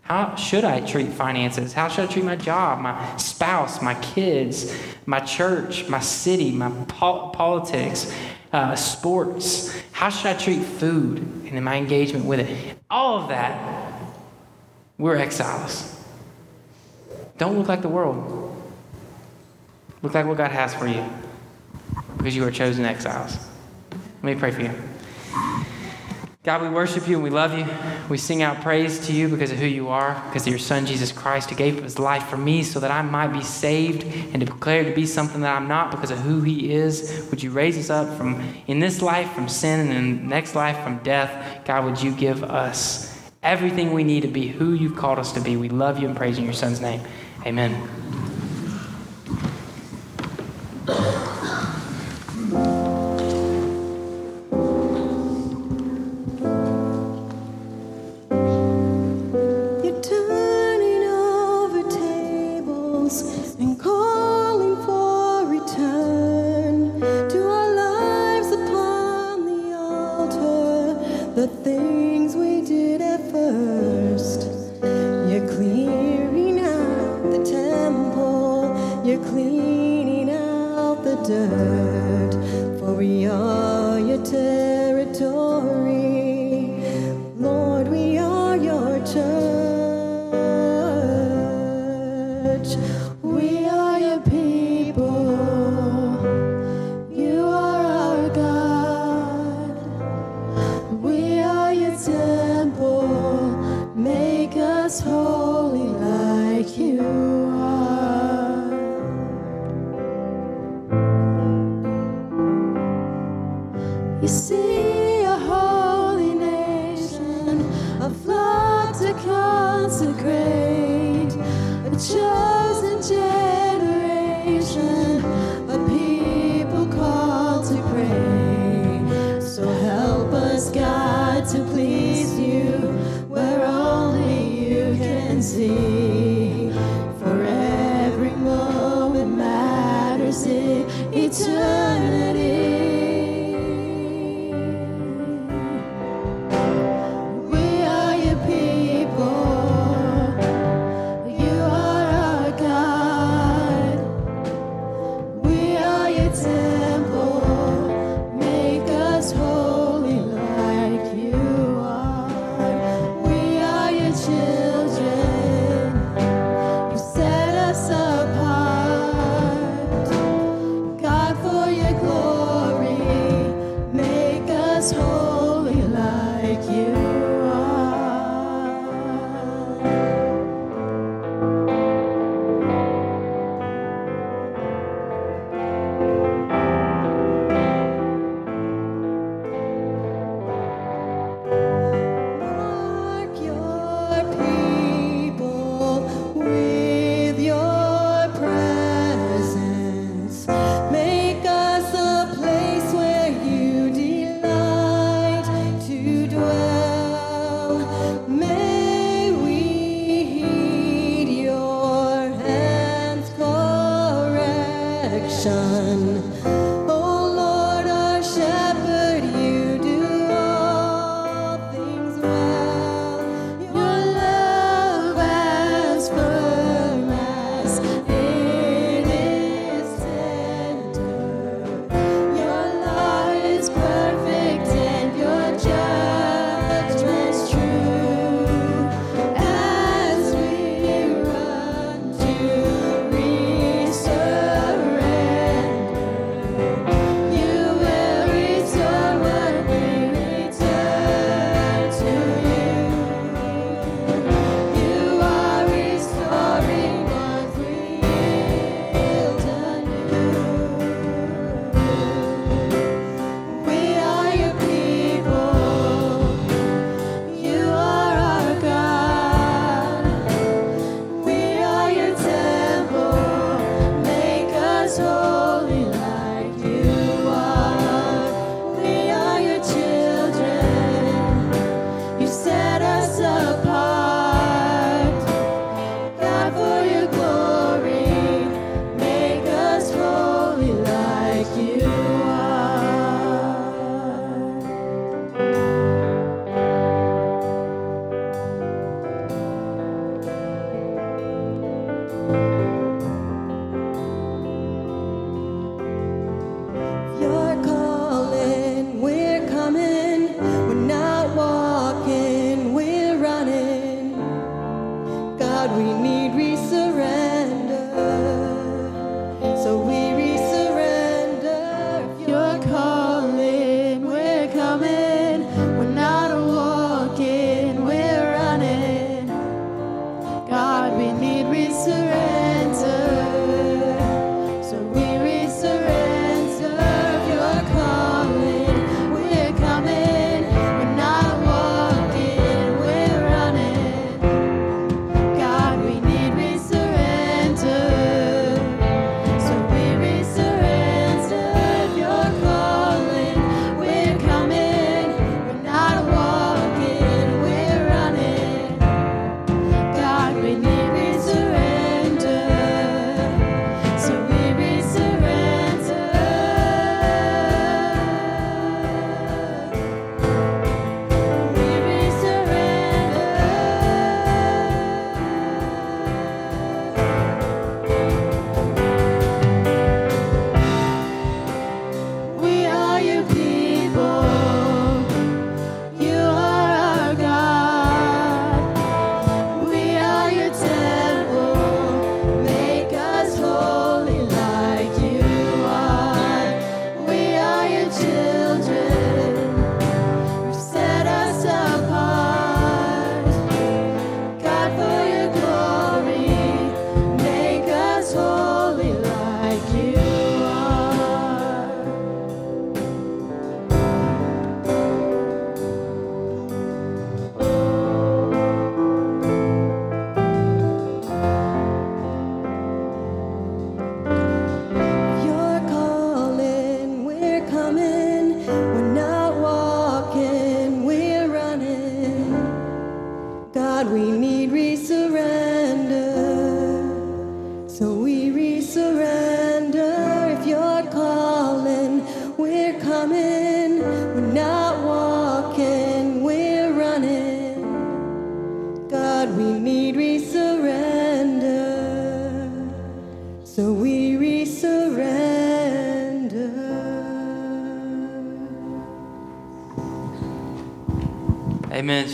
How 0.00 0.36
should 0.36 0.64
I 0.64 0.80
treat 0.80 1.08
finances? 1.08 1.74
How 1.74 1.88
should 1.88 2.08
I 2.08 2.12
treat 2.12 2.24
my 2.24 2.34
job, 2.34 2.80
my 2.80 3.16
spouse, 3.18 3.82
my 3.82 3.92
kids, 3.96 4.74
my 5.04 5.20
church, 5.20 5.86
my 5.90 6.00
city, 6.00 6.50
my 6.50 6.70
po- 6.88 7.28
politics, 7.28 8.10
uh, 8.54 8.74
sports? 8.74 9.78
How 9.92 10.08
should 10.08 10.28
I 10.28 10.34
treat 10.34 10.62
food 10.62 11.18
and 11.52 11.62
my 11.62 11.76
engagement 11.76 12.24
with 12.24 12.40
it? 12.40 12.78
All 12.88 13.18
of 13.18 13.28
that, 13.28 14.02
we're 14.96 15.16
exiles. 15.16 15.94
Don't 17.36 17.58
look 17.58 17.68
like 17.68 17.82
the 17.82 17.90
world. 17.90 18.56
Look 20.00 20.14
like 20.14 20.24
what 20.24 20.38
God 20.38 20.52
has 20.52 20.74
for 20.74 20.86
you 20.86 21.04
because 22.16 22.34
you 22.34 22.44
are 22.44 22.50
chosen 22.50 22.86
exiles. 22.86 23.47
Let 24.22 24.34
me 24.34 24.34
pray 24.34 24.50
for 24.50 24.62
you. 24.62 24.72
God, 26.48 26.62
we 26.62 26.70
worship 26.70 27.06
you 27.06 27.16
and 27.16 27.22
we 27.22 27.28
love 27.28 27.52
you. 27.58 27.66
We 28.08 28.16
sing 28.16 28.42
out 28.42 28.62
praise 28.62 29.06
to 29.06 29.12
you 29.12 29.28
because 29.28 29.50
of 29.50 29.58
who 29.58 29.66
you 29.66 29.88
are, 29.88 30.14
because 30.28 30.46
of 30.46 30.48
your 30.48 30.58
Son, 30.58 30.86
Jesus 30.86 31.12
Christ, 31.12 31.50
who 31.50 31.56
gave 31.56 31.82
his 31.82 31.98
life 31.98 32.26
for 32.28 32.38
me 32.38 32.62
so 32.62 32.80
that 32.80 32.90
I 32.90 33.02
might 33.02 33.34
be 33.34 33.42
saved 33.42 34.04
and 34.32 34.40
declared 34.40 34.86
to 34.86 34.94
be 34.94 35.04
something 35.04 35.42
that 35.42 35.54
I'm 35.54 35.68
not 35.68 35.90
because 35.90 36.10
of 36.10 36.18
who 36.20 36.40
he 36.40 36.72
is. 36.72 37.28
Would 37.30 37.42
you 37.42 37.50
raise 37.50 37.76
us 37.76 37.90
up 37.90 38.16
from 38.16 38.42
in 38.66 38.78
this 38.78 39.02
life 39.02 39.30
from 39.32 39.46
sin 39.46 39.80
and 39.80 39.92
in 39.92 40.28
next 40.28 40.54
life 40.54 40.82
from 40.82 40.98
death? 40.98 41.66
God, 41.66 41.84
would 41.84 42.02
you 42.02 42.12
give 42.12 42.42
us 42.42 43.30
everything 43.42 43.92
we 43.92 44.02
need 44.02 44.22
to 44.22 44.28
be 44.28 44.48
who 44.48 44.72
you've 44.72 44.96
called 44.96 45.18
us 45.18 45.32
to 45.32 45.42
be? 45.42 45.56
We 45.56 45.68
love 45.68 45.98
you 45.98 46.08
and 46.08 46.16
praise 46.16 46.38
in 46.38 46.44
your 46.44 46.54
Son's 46.54 46.80
name. 46.80 47.02
Amen. 47.44 48.07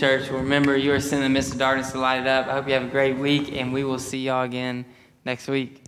Church. 0.05 0.29
Remember, 0.29 0.77
you 0.77 0.93
are 0.93 1.01
sent 1.01 1.23
in 1.25 1.33
the 1.33 1.35
midst 1.35 1.53
of 1.53 1.59
darkness 1.59 1.93
to 1.93 1.99
light 1.99 2.21
it 2.21 2.27
up. 2.27 2.47
I 2.47 2.53
hope 2.53 2.69
you 2.69 2.75
have 2.75 2.85
a 2.85 2.89
great 2.89 3.17
week, 3.17 3.53
and 3.53 3.73
we 3.73 3.85
will 3.85 3.99
see 3.99 4.19
y'all 4.19 4.43
again 4.43 4.85
next 5.25 5.49
week. 5.49 5.83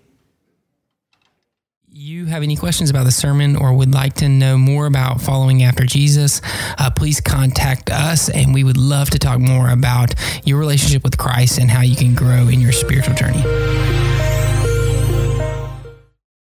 You 1.91 2.25
have 2.25 2.43
any 2.43 2.57
questions 2.57 2.89
about 2.89 3.05
the 3.05 3.11
sermon 3.11 3.57
or 3.57 3.75
would 3.75 3.93
like 3.93 4.15
to 4.15 4.29
know 4.29 4.57
more 4.57 4.87
about 4.87 5.21
following 5.21 5.63
after 5.63 5.85
Jesus, 5.85 6.41
uh, 6.79 6.91
please 6.91 7.21
contact 7.21 7.91
us, 7.91 8.31
and 8.31 8.55
we 8.55 8.65
would 8.65 8.79
love 8.79 9.11
to 9.11 9.19
talk 9.19 9.39
more 9.39 9.69
about 9.69 10.15
your 10.45 10.59
relationship 10.59 11.05
with 11.05 11.19
Christ 11.19 11.59
and 11.59 11.71
how 11.71 11.83
you 11.83 11.97
can 11.97 12.15
grow 12.15 12.49
in 12.49 12.61
your 12.61 12.73
spiritual 12.73 13.15
journey. 13.15 13.43